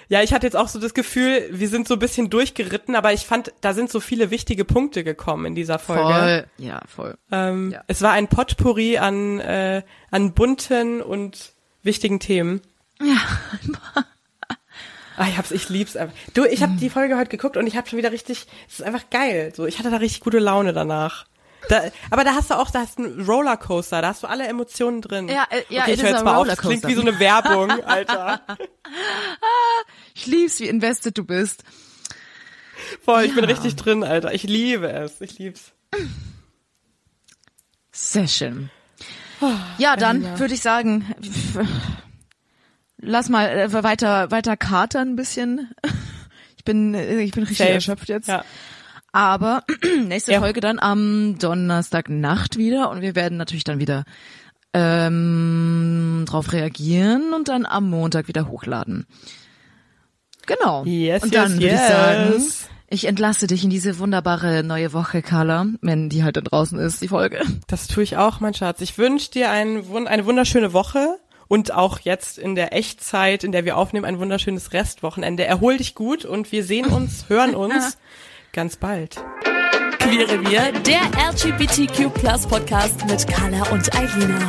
[0.09, 3.13] Ja, ich hatte jetzt auch so das Gefühl, wir sind so ein bisschen durchgeritten, aber
[3.13, 6.03] ich fand, da sind so viele wichtige Punkte gekommen in dieser Folge.
[6.03, 7.17] Voll, ja, voll.
[7.33, 7.83] Ähm, ja.
[7.87, 11.53] Es war ein Potpourri an, äh, an bunten und
[11.83, 12.61] wichtigen Themen.
[13.01, 13.17] Ja,
[15.17, 16.15] Ah, ich hab's, ich lieb's einfach.
[16.35, 16.79] Du, ich habe mhm.
[16.79, 19.53] die Folge heute geguckt und ich habe schon wieder richtig, es ist einfach geil.
[19.55, 21.27] So, ich hatte da richtig gute Laune danach.
[21.69, 24.47] Da, aber da hast du auch, da hast du einen Rollercoaster, da hast du alle
[24.47, 25.29] Emotionen drin.
[25.29, 27.71] Ja, äh, ja, okay, ich höre jetzt mal auf, das klingt wie so eine Werbung,
[27.87, 28.43] Alter.
[30.15, 31.65] ich lieb's, wie invested du bist.
[33.03, 33.29] Voll, ja.
[33.29, 34.35] ich bin richtig drin, Alter.
[34.35, 35.73] Ich liebe es, ich lieb's.
[37.93, 38.71] Sehr schön.
[39.79, 41.15] Ja, dann würde ich sagen,
[43.05, 45.71] lass mal äh, weiter weiter katern ein bisschen.
[46.57, 47.73] Ich bin äh, ich bin richtig Safe.
[47.73, 48.27] erschöpft jetzt.
[48.27, 48.43] Ja.
[49.13, 49.65] Aber
[50.07, 50.41] nächste ja.
[50.41, 54.05] Folge dann am Donnerstagnacht wieder und wir werden natürlich dann wieder
[54.73, 59.07] ähm, drauf reagieren und dann am Montag wieder hochladen.
[60.47, 60.85] Genau.
[60.85, 61.81] Yes, und dann yes, würde yes.
[61.81, 66.43] ich sagen, ich entlasse dich in diese wunderbare neue Woche, Carla, wenn die halt da
[66.43, 67.41] draußen ist, die Folge.
[67.67, 68.81] Das tue ich auch, mein Schatz.
[68.81, 71.19] Ich wünsche dir ein, eine wunderschöne Woche
[71.49, 75.45] und auch jetzt in der Echtzeit, in der wir aufnehmen, ein wunderschönes Restwochenende.
[75.45, 77.99] Erhol dich gut und wir sehen uns, hören uns
[78.53, 79.17] ganz bald.
[79.99, 84.47] Queere wir, der LGBTQ Plus Podcast mit Carla und Eilina.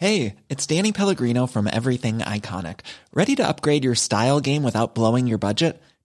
[0.00, 2.80] Hey, it's Danny Pellegrino from Everything Iconic.
[3.12, 5.82] Ready to upgrade your style game without blowing your budget?